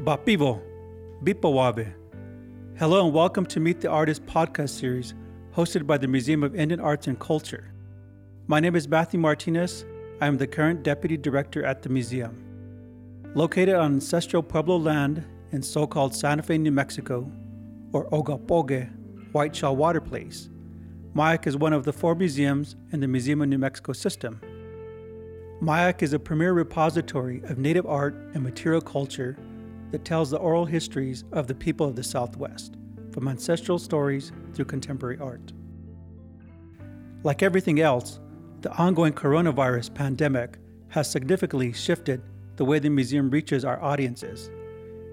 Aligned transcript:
Bapivo, 0.00 0.62
Bipawabe. 1.22 1.92
Hello 2.78 3.04
and 3.04 3.12
welcome 3.14 3.44
to 3.44 3.60
Meet 3.60 3.82
the 3.82 3.90
Artist 3.90 4.24
podcast 4.24 4.70
series 4.70 5.12
hosted 5.54 5.86
by 5.86 5.98
the 5.98 6.08
Museum 6.08 6.42
of 6.42 6.54
Indian 6.54 6.80
Arts 6.80 7.06
and 7.06 7.20
Culture. 7.20 7.74
My 8.46 8.60
name 8.60 8.76
is 8.76 8.88
Matthew 8.88 9.20
Martinez. 9.20 9.84
I 10.22 10.26
am 10.26 10.38
the 10.38 10.46
current 10.46 10.82
deputy 10.82 11.18
director 11.18 11.66
at 11.66 11.82
the 11.82 11.90
museum. 11.90 12.42
Located 13.34 13.74
on 13.74 13.92
ancestral 13.92 14.42
Pueblo 14.42 14.78
land 14.78 15.22
in 15.52 15.62
so 15.62 15.86
called 15.86 16.14
Santa 16.14 16.42
Fe, 16.42 16.56
New 16.56 16.72
Mexico, 16.72 17.30
or 17.92 18.08
Ogapoge, 18.08 18.90
White 19.32 19.54
Shell 19.54 19.76
Water 19.76 20.00
Place, 20.00 20.48
MIAC 21.14 21.46
is 21.46 21.58
one 21.58 21.74
of 21.74 21.84
the 21.84 21.92
four 21.92 22.14
museums 22.14 22.74
in 22.90 23.00
the 23.00 23.08
Museum 23.08 23.42
of 23.42 23.48
New 23.50 23.58
Mexico 23.58 23.92
system. 23.92 24.40
MIAC 25.60 26.00
is 26.00 26.14
a 26.14 26.18
premier 26.18 26.54
repository 26.54 27.42
of 27.44 27.58
native 27.58 27.84
art 27.84 28.14
and 28.32 28.42
material 28.42 28.80
culture 28.80 29.36
that 29.90 30.04
tells 30.04 30.30
the 30.30 30.38
oral 30.38 30.64
histories 30.64 31.24
of 31.32 31.46
the 31.46 31.54
people 31.54 31.86
of 31.86 31.96
the 31.96 32.02
Southwest, 32.02 32.76
from 33.12 33.28
ancestral 33.28 33.78
stories 33.78 34.32
through 34.54 34.64
contemporary 34.66 35.18
art. 35.18 35.52
Like 37.22 37.42
everything 37.42 37.80
else, 37.80 38.20
the 38.60 38.72
ongoing 38.76 39.12
coronavirus 39.12 39.94
pandemic 39.94 40.58
has 40.88 41.10
significantly 41.10 41.72
shifted 41.72 42.22
the 42.56 42.64
way 42.64 42.78
the 42.78 42.90
museum 42.90 43.30
reaches 43.30 43.64
our 43.64 43.82
audiences, 43.82 44.50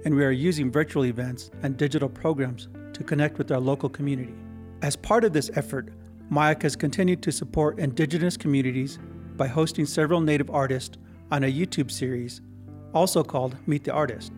and 0.05 0.15
we 0.15 0.23
are 0.25 0.31
using 0.31 0.71
virtual 0.71 1.05
events 1.05 1.49
and 1.63 1.77
digital 1.77 2.09
programs 2.09 2.67
to 2.93 3.03
connect 3.03 3.37
with 3.37 3.51
our 3.51 3.59
local 3.59 3.89
community. 3.89 4.33
As 4.81 4.95
part 4.95 5.23
of 5.23 5.33
this 5.33 5.49
effort, 5.55 5.89
MIAC 6.31 6.61
has 6.63 6.75
continued 6.75 7.23
to 7.23 7.31
support 7.31 7.79
Indigenous 7.79 8.35
communities 8.37 8.99
by 9.37 9.47
hosting 9.47 9.85
several 9.85 10.19
Native 10.19 10.49
artists 10.49 10.97
on 11.31 11.43
a 11.43 11.51
YouTube 11.51 11.89
series, 11.89 12.41
also 12.93 13.23
called 13.23 13.55
Meet 13.65 13.83
the 13.85 13.93
Artist. 13.93 14.33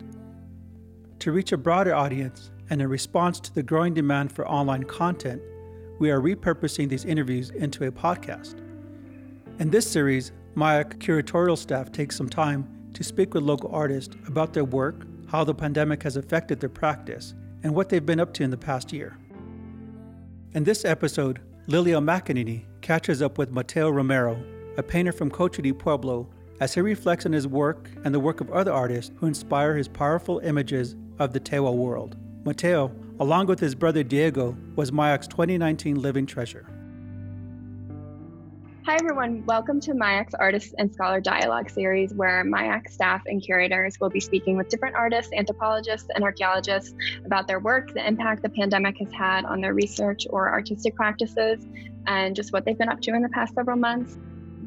To 1.20 1.32
reach 1.32 1.52
a 1.52 1.58
broader 1.58 1.94
audience 1.94 2.50
and 2.70 2.80
in 2.80 2.88
response 2.88 3.40
to 3.40 3.54
the 3.54 3.62
growing 3.62 3.92
demand 3.92 4.32
for 4.32 4.48
online 4.48 4.84
content, 4.84 5.42
we 5.98 6.10
are 6.10 6.18
repurposing 6.18 6.88
these 6.88 7.04
interviews 7.04 7.50
into 7.50 7.86
a 7.86 7.92
podcast. 7.92 8.54
In 9.58 9.68
this 9.68 9.86
series, 9.86 10.32
my 10.54 10.82
curatorial 10.82 11.58
staff 11.58 11.92
takes 11.92 12.16
some 12.16 12.30
time 12.30 12.66
to 12.94 13.04
speak 13.04 13.34
with 13.34 13.42
local 13.42 13.70
artists 13.70 14.16
about 14.26 14.54
their 14.54 14.64
work, 14.64 15.06
how 15.28 15.44
the 15.44 15.54
pandemic 15.54 16.02
has 16.04 16.16
affected 16.16 16.58
their 16.58 16.70
practice, 16.70 17.34
and 17.64 17.74
what 17.74 17.90
they've 17.90 18.06
been 18.06 18.18
up 18.18 18.32
to 18.32 18.42
in 18.42 18.50
the 18.50 18.56
past 18.56 18.90
year. 18.90 19.18
In 20.54 20.64
this 20.64 20.86
episode, 20.86 21.42
Lillia 21.68 22.02
McEnaney 22.02 22.64
catches 22.80 23.20
up 23.20 23.36
with 23.36 23.50
Mateo 23.50 23.90
Romero, 23.90 24.42
a 24.78 24.82
painter 24.82 25.12
from 25.12 25.30
Cochiti 25.30 25.78
Pueblo, 25.78 26.30
as 26.60 26.72
he 26.72 26.80
reflects 26.80 27.26
on 27.26 27.32
his 27.32 27.46
work 27.46 27.90
and 28.04 28.14
the 28.14 28.20
work 28.20 28.40
of 28.40 28.50
other 28.50 28.72
artists 28.72 29.12
who 29.16 29.26
inspire 29.26 29.76
his 29.76 29.86
powerful 29.86 30.38
images 30.38 30.96
of 31.20 31.34
the 31.34 31.38
Tewa 31.38 31.72
world. 31.72 32.16
Mateo, 32.44 32.90
along 33.20 33.46
with 33.46 33.60
his 33.60 33.74
brother 33.74 34.02
Diego, 34.02 34.56
was 34.74 34.90
MIAC's 34.90 35.28
2019 35.28 36.00
Living 36.00 36.24
Treasure. 36.24 36.66
Hi, 38.86 38.94
everyone. 38.94 39.44
Welcome 39.44 39.78
to 39.80 39.92
MIAC's 39.92 40.34
Artist 40.34 40.74
and 40.78 40.92
Scholar 40.92 41.20
Dialogue 41.20 41.68
series, 41.68 42.14
where 42.14 42.42
MIAC 42.42 42.88
staff 42.88 43.22
and 43.26 43.42
curators 43.42 44.00
will 44.00 44.08
be 44.08 44.18
speaking 44.18 44.56
with 44.56 44.70
different 44.70 44.96
artists, 44.96 45.30
anthropologists, 45.36 46.08
and 46.14 46.24
archaeologists 46.24 46.94
about 47.26 47.46
their 47.46 47.60
work, 47.60 47.92
the 47.92 48.04
impact 48.04 48.42
the 48.42 48.48
pandemic 48.48 48.96
has 48.98 49.12
had 49.12 49.44
on 49.44 49.60
their 49.60 49.74
research 49.74 50.26
or 50.30 50.50
artistic 50.50 50.96
practices, 50.96 51.66
and 52.06 52.34
just 52.34 52.54
what 52.54 52.64
they've 52.64 52.78
been 52.78 52.88
up 52.88 53.02
to 53.02 53.12
in 53.12 53.20
the 53.20 53.28
past 53.28 53.54
several 53.54 53.76
months. 53.76 54.16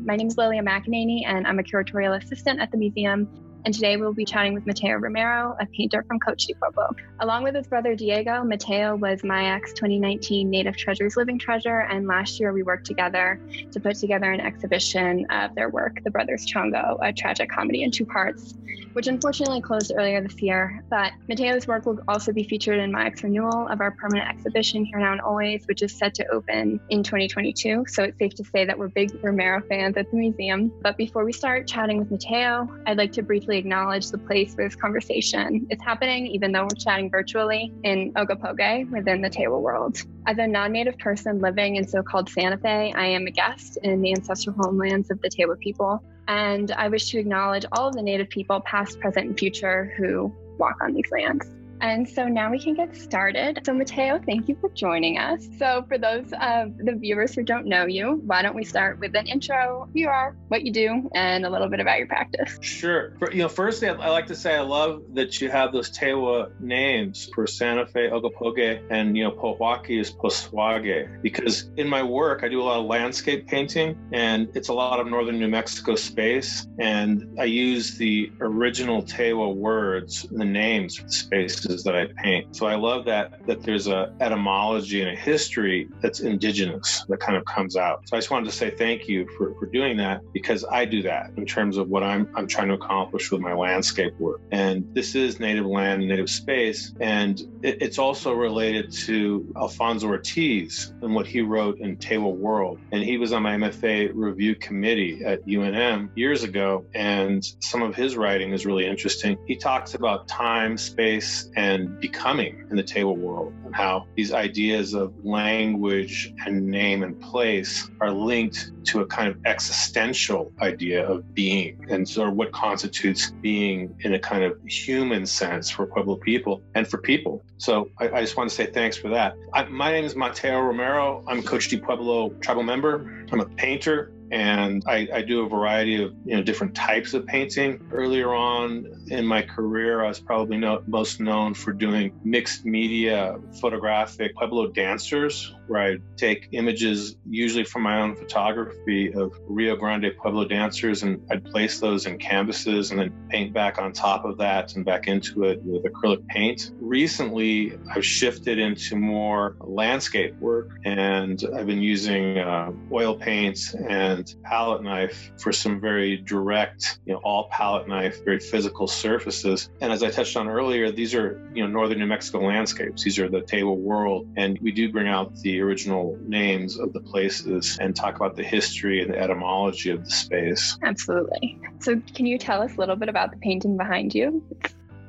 My 0.05 0.15
name 0.15 0.27
is 0.27 0.35
Lillia 0.35 0.61
McEnaney, 0.61 1.25
and 1.25 1.47
I'm 1.47 1.57
a 1.57 1.63
curatorial 1.63 2.15
assistant 2.23 2.59
at 2.61 2.69
the 2.69 2.77
museum 2.77 3.27
and 3.65 3.73
today 3.73 3.97
we'll 3.97 4.13
be 4.13 4.25
chatting 4.25 4.53
with 4.53 4.65
Mateo 4.65 4.97
Romero, 4.97 5.55
a 5.59 5.65
painter 5.65 6.03
from 6.03 6.19
Cochiti 6.19 6.57
Pueblo. 6.59 6.89
Along 7.19 7.43
with 7.43 7.55
his 7.55 7.67
brother 7.67 7.95
Diego, 7.95 8.43
Mateo 8.43 8.95
was 8.95 9.21
MIAC's 9.21 9.73
2019 9.73 10.49
Native 10.49 10.75
Treasures 10.75 11.15
Living 11.15 11.39
Treasure, 11.39 11.81
and 11.81 12.05
last 12.05 12.39
year 12.39 12.51
we 12.51 12.63
worked 12.63 12.85
together 12.85 13.39
to 13.71 13.79
put 13.79 13.95
together 13.95 14.31
an 14.31 14.41
exhibition 14.41 15.25
of 15.31 15.55
their 15.55 15.69
work, 15.69 16.03
The 16.03 16.11
Brothers 16.11 16.45
Chongo, 16.45 16.97
a 17.01 17.13
tragic 17.13 17.49
comedy 17.49 17.83
in 17.83 17.91
two 17.91 18.05
parts, 18.05 18.55
which 18.93 19.07
unfortunately 19.07 19.61
closed 19.61 19.93
earlier 19.95 20.21
this 20.21 20.41
year. 20.41 20.83
But 20.89 21.13
Mateo's 21.29 21.65
work 21.65 21.85
will 21.85 21.99
also 22.07 22.33
be 22.33 22.43
featured 22.43 22.79
in 22.79 22.91
MIAC's 22.91 23.23
renewal 23.23 23.67
of 23.69 23.79
our 23.79 23.91
permanent 23.91 24.29
exhibition 24.29 24.83
Here 24.83 24.99
Now 24.99 25.13
and 25.13 25.21
Always, 25.21 25.65
which 25.67 25.81
is 25.81 25.95
set 25.95 26.13
to 26.15 26.27
open 26.27 26.79
in 26.89 27.03
2022. 27.03 27.85
So 27.87 28.03
it's 28.03 28.19
safe 28.19 28.35
to 28.35 28.43
say 28.43 28.65
that 28.65 28.77
we're 28.77 28.89
big 28.89 29.23
Romero 29.23 29.61
fans 29.67 29.95
at 29.97 30.11
the 30.11 30.17
museum. 30.17 30.71
But 30.81 30.97
before 30.97 31.23
we 31.23 31.31
start 31.31 31.67
chatting 31.67 31.97
with 31.97 32.11
Mateo, 32.11 32.67
I'd 32.85 32.97
like 32.97 33.13
to 33.13 33.23
briefly 33.23 33.52
acknowledge 33.57 34.09
the 34.11 34.17
place 34.17 34.55
for 34.55 34.63
this 34.63 34.75
conversation. 34.75 35.67
It's 35.69 35.83
happening 35.83 36.27
even 36.27 36.51
though 36.51 36.63
we're 36.63 36.77
chatting 36.77 37.09
virtually 37.09 37.71
in 37.83 38.13
Ogapoge 38.13 38.89
within 38.91 39.21
the 39.21 39.29
Tewa 39.29 39.59
world. 39.59 39.97
As 40.25 40.37
a 40.37 40.47
non 40.47 40.71
native 40.71 40.97
person 40.97 41.39
living 41.39 41.75
in 41.75 41.87
so 41.87 42.01
called 42.03 42.29
Santa 42.29 42.57
Fe, 42.57 42.93
I 42.95 43.05
am 43.05 43.27
a 43.27 43.31
guest 43.31 43.77
in 43.83 44.01
the 44.01 44.11
ancestral 44.11 44.55
homelands 44.55 45.11
of 45.11 45.21
the 45.21 45.29
Tewa 45.29 45.57
people. 45.59 46.03
And 46.27 46.71
I 46.71 46.87
wish 46.87 47.09
to 47.09 47.19
acknowledge 47.19 47.65
all 47.71 47.89
of 47.89 47.95
the 47.95 48.01
native 48.01 48.29
people, 48.29 48.61
past, 48.61 48.99
present, 48.99 49.27
and 49.27 49.37
future, 49.37 49.93
who 49.97 50.33
walk 50.57 50.77
on 50.81 50.93
these 50.93 51.11
lands. 51.11 51.45
And 51.83 52.07
so 52.07 52.29
now 52.29 52.49
we 52.49 52.59
can 52.59 52.75
get 52.75 52.95
started. 52.95 53.59
So, 53.65 53.73
Mateo, 53.73 54.17
thank 54.25 54.47
you 54.47 54.55
for 54.61 54.69
joining 54.69 55.17
us. 55.17 55.45
So, 55.59 55.83
for 55.89 55.97
those 55.97 56.31
of 56.41 56.77
the 56.77 56.93
viewers 56.95 57.35
who 57.35 57.43
don't 57.43 57.65
know 57.65 57.85
you, 57.85 58.21
why 58.25 58.41
don't 58.41 58.55
we 58.55 58.63
start 58.63 58.99
with 58.99 59.13
an 59.17 59.27
intro, 59.27 59.89
who 59.91 59.99
you 59.99 60.07
are, 60.07 60.33
what 60.47 60.63
you 60.63 60.71
do, 60.71 61.09
and 61.13 61.45
a 61.45 61.49
little 61.49 61.67
bit 61.67 61.81
about 61.81 61.97
your 61.97 62.07
practice? 62.07 62.57
Sure. 62.61 63.17
For, 63.19 63.33
you 63.33 63.39
know, 63.39 63.49
firstly, 63.49 63.89
I 63.89 64.09
like 64.11 64.27
to 64.27 64.35
say 64.35 64.55
I 64.55 64.61
love 64.61 65.03
that 65.13 65.41
you 65.41 65.49
have 65.49 65.73
those 65.73 65.91
Tewa 65.91 66.57
names 66.61 67.29
for 67.35 67.45
Santa 67.45 67.85
Fe, 67.85 68.09
Ogapoge, 68.09 68.81
and, 68.89 69.17
you 69.17 69.25
know, 69.25 69.31
Pojoaque 69.31 69.99
is 69.99 70.09
Poswage, 70.09 71.21
because 71.21 71.69
in 71.75 71.89
my 71.89 72.01
work, 72.01 72.43
I 72.43 72.47
do 72.47 72.61
a 72.61 72.63
lot 72.63 72.79
of 72.79 72.85
landscape 72.85 73.45
painting, 73.45 73.97
and 74.13 74.47
it's 74.55 74.69
a 74.69 74.73
lot 74.73 75.01
of 75.01 75.07
northern 75.07 75.37
New 75.37 75.49
Mexico 75.49 75.97
space, 75.97 76.65
and 76.79 77.27
I 77.37 77.43
use 77.43 77.97
the 77.97 78.31
original 78.39 79.03
Tewa 79.03 79.53
words, 79.53 80.25
the 80.31 80.45
names 80.45 80.95
for 80.95 81.03
the 81.03 81.11
spaces 81.11 81.72
that 81.83 81.95
I 81.95 82.07
paint. 82.21 82.55
So 82.55 82.67
I 82.67 82.75
love 82.75 83.05
that 83.05 83.45
that 83.47 83.63
there's 83.63 83.87
a 83.87 84.13
etymology 84.19 85.01
and 85.01 85.09
a 85.09 85.15
history 85.15 85.87
that's 86.01 86.19
indigenous 86.19 87.05
that 87.09 87.19
kind 87.19 87.37
of 87.37 87.45
comes 87.45 87.75
out. 87.75 88.07
So 88.07 88.15
I 88.15 88.19
just 88.19 88.29
wanted 88.29 88.45
to 88.45 88.51
say 88.51 88.69
thank 88.69 89.07
you 89.07 89.27
for, 89.37 89.55
for 89.55 89.65
doing 89.65 89.97
that 89.97 90.21
because 90.33 90.63
I 90.69 90.85
do 90.85 91.01
that 91.03 91.31
in 91.37 91.45
terms 91.45 91.77
of 91.77 91.87
what 91.89 92.03
I'm 92.03 92.29
I'm 92.35 92.47
trying 92.47 92.67
to 92.67 92.75
accomplish 92.75 93.31
with 93.31 93.41
my 93.41 93.53
landscape 93.53 94.13
work. 94.19 94.41
And 94.51 94.85
this 94.93 95.15
is 95.15 95.39
native 95.39 95.65
land, 95.65 96.07
native 96.07 96.29
space, 96.29 96.93
and 96.99 97.39
it, 97.63 97.81
it's 97.81 97.97
also 97.97 98.33
related 98.33 98.91
to 98.91 99.51
Alfonso 99.55 100.07
Ortiz 100.07 100.93
and 101.01 101.15
what 101.15 101.25
he 101.25 101.41
wrote 101.41 101.79
in 101.79 101.97
Tewa 101.97 102.33
World. 102.33 102.79
And 102.91 103.03
he 103.03 103.17
was 103.17 103.31
on 103.33 103.43
my 103.43 103.55
MFA 103.55 104.11
review 104.13 104.55
committee 104.55 105.23
at 105.25 105.45
UNM 105.45 106.09
years 106.15 106.43
ago, 106.43 106.85
and 106.93 107.43
some 107.59 107.81
of 107.81 107.95
his 107.95 108.17
writing 108.17 108.51
is 108.51 108.65
really 108.65 108.85
interesting. 108.85 109.37
He 109.47 109.55
talks 109.55 109.93
about 109.93 110.27
time, 110.27 110.77
space, 110.77 111.49
and 111.55 111.99
becoming 111.99 112.65
in 112.69 112.75
the 112.75 112.83
Tewa 112.83 113.15
world, 113.15 113.53
and 113.65 113.75
how 113.75 114.07
these 114.15 114.33
ideas 114.33 114.93
of 114.93 115.13
language 115.23 116.33
and 116.45 116.65
name 116.67 117.03
and 117.03 117.19
place 117.21 117.89
are 118.01 118.11
linked 118.11 118.71
to 118.85 119.01
a 119.01 119.05
kind 119.05 119.27
of 119.27 119.37
existential 119.45 120.51
idea 120.61 121.07
of 121.07 121.33
being 121.33 121.85
and 121.89 122.07
sort 122.07 122.29
of 122.29 122.35
what 122.35 122.51
constitutes 122.51 123.31
being 123.41 123.95
in 124.01 124.13
a 124.13 124.19
kind 124.19 124.43
of 124.43 124.57
human 124.65 125.25
sense 125.25 125.69
for 125.69 125.85
Pueblo 125.85 126.15
people 126.17 126.61
and 126.75 126.87
for 126.87 126.97
people. 126.97 127.43
So 127.57 127.89
I, 127.99 128.09
I 128.09 128.21
just 128.21 128.35
want 128.37 128.49
to 128.49 128.55
say 128.55 128.65
thanks 128.65 128.97
for 128.97 129.09
that. 129.09 129.35
I, 129.53 129.63
my 129.65 129.91
name 129.91 130.05
is 130.05 130.15
Mateo 130.15 130.59
Romero. 130.59 131.23
I'm 131.27 131.39
a 131.39 131.41
Cochiti 131.41 131.81
Pueblo 131.81 132.29
tribal 132.41 132.63
member. 132.63 133.25
I'm 133.31 133.39
a 133.39 133.45
painter 133.45 134.11
and 134.33 134.83
I, 134.87 135.07
I, 135.13 135.21
do 135.21 135.45
a 135.45 135.47
variety 135.47 136.01
of 136.01 136.11
you 136.25 136.35
know 136.35 136.41
different 136.41 136.73
types 136.73 137.13
of 137.13 137.27
painting. 137.27 137.87
Earlier 137.91 138.33
on 138.33 139.05
in 139.11 139.27
my 139.27 139.43
career, 139.43 140.03
I 140.03 140.07
was 140.07 140.19
probably 140.19 140.57
no, 140.57 140.81
most 140.87 141.19
known 141.19 141.53
for 141.53 141.71
doing 141.71 142.19
mixed 142.23 142.65
media 142.65 143.37
photographic 143.61 144.35
Pueblo 144.35 144.71
dancers, 144.71 145.53
where 145.67 145.81
I 145.81 145.97
take 146.17 146.49
images 146.51 147.15
usually 147.29 147.63
from 147.63 147.83
my 147.83 148.01
own 148.01 148.15
photography 148.15 149.13
of 149.13 149.33
Rio 149.47 149.75
Grande 149.75 150.11
Pueblo 150.17 150.45
dancers, 150.45 151.03
and 151.03 151.21
I'd 151.31 151.45
place 151.45 151.79
those 151.79 152.05
in 152.05 152.17
canvases 152.17 152.91
and 152.91 152.99
then 152.99 153.13
paint 153.29 153.53
back 153.53 153.77
on 153.77 153.93
top 153.93 154.25
of 154.25 154.37
that 154.37 154.75
and 154.75 154.85
back 154.85 155.07
into 155.07 155.43
it 155.43 155.61
with 155.63 155.83
acrylic 155.83 156.25
paint. 156.27 156.71
Recently, 156.79 157.77
I've 157.93 158.05
shifted 158.05 158.59
into 158.59 158.95
more 158.95 159.55
landscape 159.59 160.35
work, 160.39 160.71
and 160.85 161.43
I've 161.55 161.67
been 161.67 161.81
using 161.81 162.39
uh, 162.39 162.71
oil 162.91 163.15
paints 163.15 163.73
and 163.73 164.33
palette 164.43 164.83
knife 164.83 165.31
for 165.39 165.51
some 165.51 165.79
very 165.79 166.17
direct, 166.17 166.99
you 167.05 167.13
know, 167.13 167.19
all 167.23 167.49
palette 167.49 167.87
knife, 167.87 168.23
very 168.23 168.39
physical 168.39 168.87
surfaces. 168.87 169.69
And 169.81 169.91
as 169.91 170.03
I 170.03 170.09
touched 170.09 170.37
on 170.37 170.47
earlier, 170.47 170.91
these 170.91 171.13
are, 171.13 171.41
you 171.53 171.63
know, 171.63 171.69
northern 171.69 171.99
New 171.99 172.07
Mexico 172.07 172.39
landscapes. 172.39 173.03
These 173.03 173.19
are 173.19 173.29
the 173.29 173.41
Tewa 173.41 173.75
world. 173.75 174.27
And 174.37 174.59
we 174.59 174.71
do 174.71 174.91
bring 174.91 175.07
out 175.07 175.35
the 175.37 175.52
original 175.61 176.17
names 176.21 176.79
of 176.79 176.93
the 176.93 176.99
places 176.99 177.77
and 177.79 177.95
talk 177.95 178.15
about 178.15 178.35
the 178.35 178.43
history 178.43 179.01
and 179.01 179.13
the 179.13 179.19
etymology 179.19 179.89
of 179.89 180.03
the 180.03 180.11
space. 180.11 180.77
Absolutely. 180.83 181.59
So 181.79 182.01
can 182.13 182.25
you 182.25 182.37
tell 182.37 182.61
us 182.61 182.75
a 182.75 182.79
little 182.79 182.95
bit 182.95 183.09
about 183.09 183.31
the 183.31 183.37
painting 183.37 183.77
behind 183.77 184.13
you? 184.13 184.43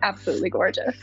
absolutely 0.04 0.50
gorgeous. 0.50 0.94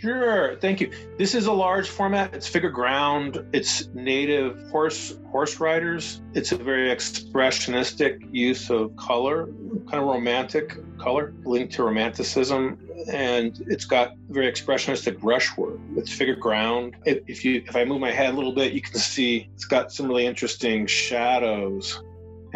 Sure, 0.00 0.56
thank 0.56 0.80
you. 0.80 0.90
This 1.16 1.34
is 1.34 1.46
a 1.46 1.52
large 1.52 1.88
format. 1.88 2.34
It's 2.34 2.48
figure 2.48 2.70
ground. 2.70 3.44
It's 3.52 3.88
native 3.94 4.68
horse 4.70 5.16
horse 5.30 5.60
riders. 5.60 6.20
It's 6.34 6.50
a 6.50 6.56
very 6.56 6.88
expressionistic 6.88 8.26
use 8.34 8.68
of 8.68 8.96
color, 8.96 9.46
kind 9.90 10.02
of 10.02 10.04
romantic 10.04 10.76
color, 10.98 11.34
linked 11.44 11.74
to 11.74 11.84
romanticism, 11.84 12.78
and 13.08 13.64
it's 13.68 13.84
got 13.84 14.16
very 14.28 14.50
expressionistic 14.50 15.20
brushwork. 15.20 15.78
It's 15.96 16.10
figure 16.10 16.34
ground. 16.34 16.96
If, 17.04 17.44
you 17.44 17.62
if 17.66 17.76
I 17.76 17.84
move 17.84 18.00
my 18.00 18.10
head 18.10 18.34
a 18.34 18.36
little 18.36 18.54
bit, 18.54 18.72
you 18.72 18.80
can 18.80 18.98
see 18.98 19.48
it's 19.54 19.66
got 19.66 19.92
some 19.92 20.08
really 20.08 20.26
interesting 20.26 20.86
shadows 20.86 22.02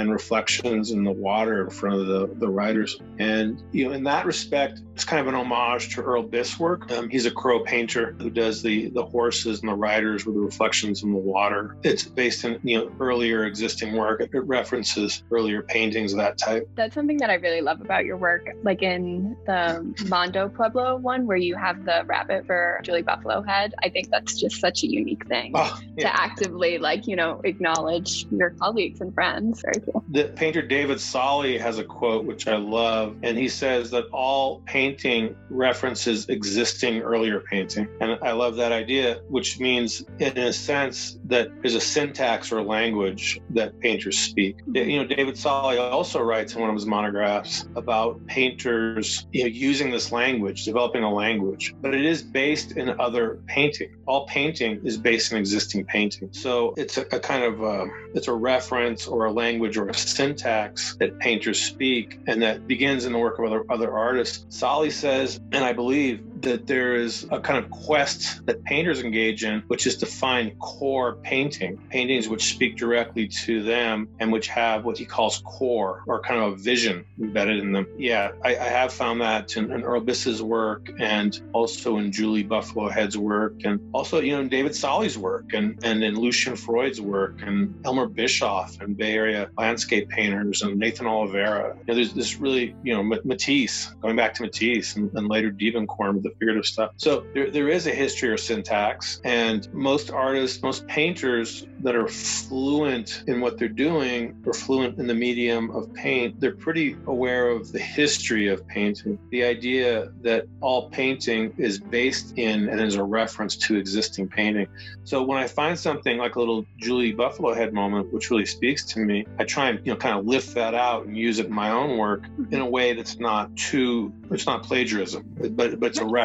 and 0.00 0.10
reflections 0.10 0.90
in 0.92 1.04
the 1.04 1.12
water 1.12 1.64
in 1.64 1.70
front 1.70 2.00
of 2.00 2.06
the, 2.06 2.26
the 2.38 2.48
riders. 2.48 2.98
And, 3.18 3.62
you 3.70 3.84
know, 3.84 3.92
in 3.92 4.02
that 4.04 4.24
respect, 4.24 4.80
it's 4.94 5.04
kind 5.04 5.20
of 5.20 5.28
an 5.28 5.34
homage 5.34 5.94
to 5.94 6.02
Earl 6.02 6.24
Biss 6.24 6.58
work. 6.58 6.90
Um, 6.90 7.10
he's 7.10 7.26
a 7.26 7.30
crow 7.30 7.60
painter 7.60 8.16
who 8.18 8.30
does 8.30 8.62
the, 8.62 8.88
the 8.90 9.04
horses 9.04 9.60
and 9.60 9.68
the 9.68 9.74
riders 9.74 10.24
with 10.24 10.34
the 10.34 10.40
reflections 10.40 11.02
in 11.02 11.12
the 11.12 11.18
water. 11.18 11.76
It's 11.82 12.04
based 12.04 12.44
in, 12.44 12.58
you 12.62 12.78
know, 12.78 12.92
earlier 12.98 13.44
existing 13.44 13.94
work. 13.94 14.20
It 14.20 14.30
references 14.32 15.22
earlier 15.30 15.62
paintings 15.62 16.12
of 16.12 16.18
that 16.18 16.38
type. 16.38 16.68
That's 16.74 16.94
something 16.94 17.18
that 17.18 17.30
I 17.30 17.34
really 17.34 17.60
love 17.60 17.80
about 17.80 18.04
your 18.04 18.16
work, 18.16 18.48
like 18.62 18.82
in 18.82 19.36
the 19.46 19.94
Mondo 20.08 20.48
Pueblo 20.48 20.96
one, 20.96 21.26
where 21.26 21.36
you 21.36 21.56
have 21.56 21.84
the 21.84 22.04
rabbit 22.06 22.46
for 22.46 22.80
Julie 22.82 23.02
Buffalohead. 23.02 23.74
I 23.82 23.90
think 23.90 24.08
that's 24.10 24.40
just 24.40 24.60
such 24.60 24.82
a 24.82 24.86
unique 24.86 25.26
thing 25.26 25.52
oh, 25.54 25.78
yeah. 25.96 26.08
to 26.08 26.20
actively, 26.20 26.78
like, 26.78 27.06
you 27.06 27.16
know, 27.16 27.40
acknowledge 27.44 28.26
your 28.30 28.50
colleagues 28.50 29.00
and 29.00 29.12
friends. 29.14 29.62
Very. 29.62 29.80
The 30.10 30.24
painter 30.24 30.62
David 30.62 31.00
Salle 31.00 31.58
has 31.58 31.78
a 31.78 31.84
quote 31.84 32.24
which 32.24 32.46
I 32.48 32.56
love, 32.56 33.16
and 33.22 33.36
he 33.36 33.48
says 33.48 33.90
that 33.90 34.06
all 34.12 34.60
painting 34.66 35.36
references 35.48 36.28
existing 36.28 37.00
earlier 37.02 37.40
painting. 37.40 37.88
And 38.00 38.18
I 38.22 38.32
love 38.32 38.56
that 38.56 38.72
idea, 38.72 39.20
which 39.28 39.58
means, 39.60 40.04
in 40.18 40.36
a 40.38 40.52
sense, 40.52 41.18
that 41.26 41.50
there's 41.62 41.74
a 41.74 41.80
syntax 41.80 42.52
or 42.52 42.62
language 42.62 43.40
that 43.50 43.78
painters 43.80 44.18
speak. 44.18 44.58
You 44.72 44.98
know, 44.98 45.06
David 45.06 45.36
Salle 45.36 45.78
also 45.78 46.20
writes 46.20 46.54
in 46.54 46.60
one 46.60 46.70
of 46.70 46.76
his 46.76 46.86
monographs 46.86 47.68
about 47.76 48.24
painters 48.26 49.26
you 49.32 49.44
know, 49.44 49.48
using 49.48 49.90
this 49.90 50.12
language, 50.12 50.64
developing 50.64 51.02
a 51.02 51.12
language, 51.12 51.74
but 51.80 51.94
it 51.94 52.04
is 52.04 52.22
based 52.22 52.76
in 52.76 53.00
other 53.00 53.40
painting. 53.46 53.94
All 54.06 54.26
painting 54.26 54.80
is 54.84 54.96
based 54.96 55.32
in 55.32 55.38
existing 55.38 55.84
painting. 55.84 56.28
So 56.32 56.74
it's 56.76 56.98
a, 56.98 57.02
a 57.12 57.20
kind 57.20 57.44
of 57.44 57.62
a, 57.62 57.86
it's 58.14 58.28
a 58.28 58.32
reference 58.32 59.06
or 59.06 59.26
a 59.26 59.32
language 59.32 59.76
or 59.80 59.88
a 59.88 59.94
syntax 59.94 60.96
that 61.00 61.18
painters 61.18 61.60
speak 61.60 62.18
and 62.26 62.42
that 62.42 62.66
begins 62.66 63.06
in 63.06 63.12
the 63.12 63.18
work 63.18 63.38
of 63.38 63.46
other, 63.46 63.64
other 63.70 63.92
artists. 63.96 64.44
Salle 64.48 64.90
says, 64.90 65.40
and 65.52 65.64
I 65.64 65.72
believe 65.72 66.22
that 66.42 66.66
there 66.66 66.94
is 66.94 67.26
a 67.30 67.40
kind 67.40 67.62
of 67.62 67.70
quest 67.70 68.44
that 68.46 68.62
painters 68.64 69.02
engage 69.02 69.44
in, 69.44 69.62
which 69.68 69.86
is 69.86 69.96
to 69.98 70.06
find 70.06 70.58
core 70.58 71.16
painting, 71.16 71.78
paintings 71.90 72.28
which 72.28 72.44
speak 72.44 72.76
directly 72.76 73.28
to 73.28 73.62
them 73.62 74.08
and 74.18 74.32
which 74.32 74.48
have 74.48 74.84
what 74.84 74.98
he 74.98 75.04
calls 75.04 75.42
core 75.44 76.02
or 76.06 76.20
kind 76.20 76.40
of 76.40 76.52
a 76.52 76.56
vision 76.56 77.04
embedded 77.20 77.58
in 77.58 77.72
them. 77.72 77.86
Yeah, 77.98 78.30
I, 78.44 78.50
I 78.50 78.64
have 78.64 78.92
found 78.92 79.20
that 79.20 79.56
in, 79.56 79.70
in 79.72 79.82
Earl 79.82 80.00
Biss's 80.00 80.42
work 80.42 80.90
and 80.98 81.40
also 81.52 81.98
in 81.98 82.12
Julie 82.12 82.42
Buffalohead's 82.42 83.16
work 83.16 83.54
and 83.64 83.80
also, 83.92 84.20
you 84.20 84.32
know, 84.32 84.40
in 84.40 84.48
David 84.48 84.74
Salle's 84.74 85.18
work 85.18 85.52
and, 85.52 85.78
and 85.84 86.02
in 86.02 86.18
Lucian 86.18 86.56
Freud's 86.56 87.00
work 87.00 87.42
and 87.42 87.74
Elmer 87.84 88.06
Bischoff 88.06 88.80
and 88.80 88.96
Bay 88.96 89.14
Area 89.14 89.50
landscape 89.58 90.08
painters 90.08 90.62
and 90.62 90.78
Nathan 90.78 91.06
Oliveira. 91.06 91.76
You 91.78 91.84
know, 91.86 91.94
there's 91.94 92.12
this 92.12 92.36
really, 92.36 92.74
you 92.82 92.94
know, 92.94 93.02
Matisse, 93.24 93.90
going 94.00 94.16
back 94.16 94.34
to 94.34 94.42
Matisse 94.42 94.96
and, 94.96 95.10
and 95.14 95.28
later 95.28 95.50
Diebenkorn 95.50 96.22
the 96.30 96.38
figurative 96.38 96.66
stuff. 96.66 96.90
So 96.96 97.24
there, 97.34 97.50
there 97.50 97.68
is 97.68 97.86
a 97.86 97.90
history 97.90 98.28
or 98.28 98.36
syntax, 98.36 99.20
and 99.24 99.72
most 99.72 100.10
artists, 100.10 100.62
most 100.62 100.86
painters 100.86 101.66
that 101.82 101.94
are 101.94 102.08
fluent 102.08 103.24
in 103.26 103.40
what 103.40 103.58
they're 103.58 103.68
doing 103.68 104.42
or 104.46 104.52
fluent 104.52 104.98
in 104.98 105.06
the 105.06 105.14
medium 105.14 105.70
of 105.70 105.92
paint, 105.94 106.38
they're 106.40 106.54
pretty 106.54 106.96
aware 107.06 107.48
of 107.48 107.72
the 107.72 107.78
history 107.78 108.48
of 108.48 108.66
painting. 108.66 109.18
The 109.30 109.44
idea 109.44 110.10
that 110.22 110.46
all 110.60 110.90
painting 110.90 111.54
is 111.56 111.78
based 111.78 112.34
in 112.36 112.68
and 112.68 112.80
is 112.80 112.96
a 112.96 113.02
reference 113.02 113.56
to 113.56 113.76
existing 113.76 114.28
painting. 114.28 114.66
So 115.04 115.22
when 115.22 115.38
I 115.38 115.46
find 115.46 115.78
something 115.78 116.18
like 116.18 116.36
a 116.36 116.38
little 116.38 116.66
Julie 116.78 117.12
Buffalohead 117.12 117.72
moment, 117.72 118.12
which 118.12 118.30
really 118.30 118.46
speaks 118.46 118.84
to 118.86 119.00
me, 119.00 119.26
I 119.38 119.44
try 119.44 119.70
and 119.70 119.80
you 119.84 119.92
know 119.92 119.96
kind 119.96 120.18
of 120.18 120.26
lift 120.26 120.54
that 120.54 120.74
out 120.74 121.06
and 121.06 121.16
use 121.16 121.38
it 121.38 121.46
in 121.46 121.52
my 121.52 121.70
own 121.70 121.96
work 121.96 122.24
in 122.50 122.60
a 122.60 122.66
way 122.66 122.92
that's 122.92 123.18
not 123.18 123.54
too 123.56 124.12
it's 124.30 124.46
not 124.46 124.62
plagiarism, 124.62 125.24
but 125.56 125.80
but 125.80 125.88
it's 125.88 125.98
a 125.98 126.04
reference 126.04 126.19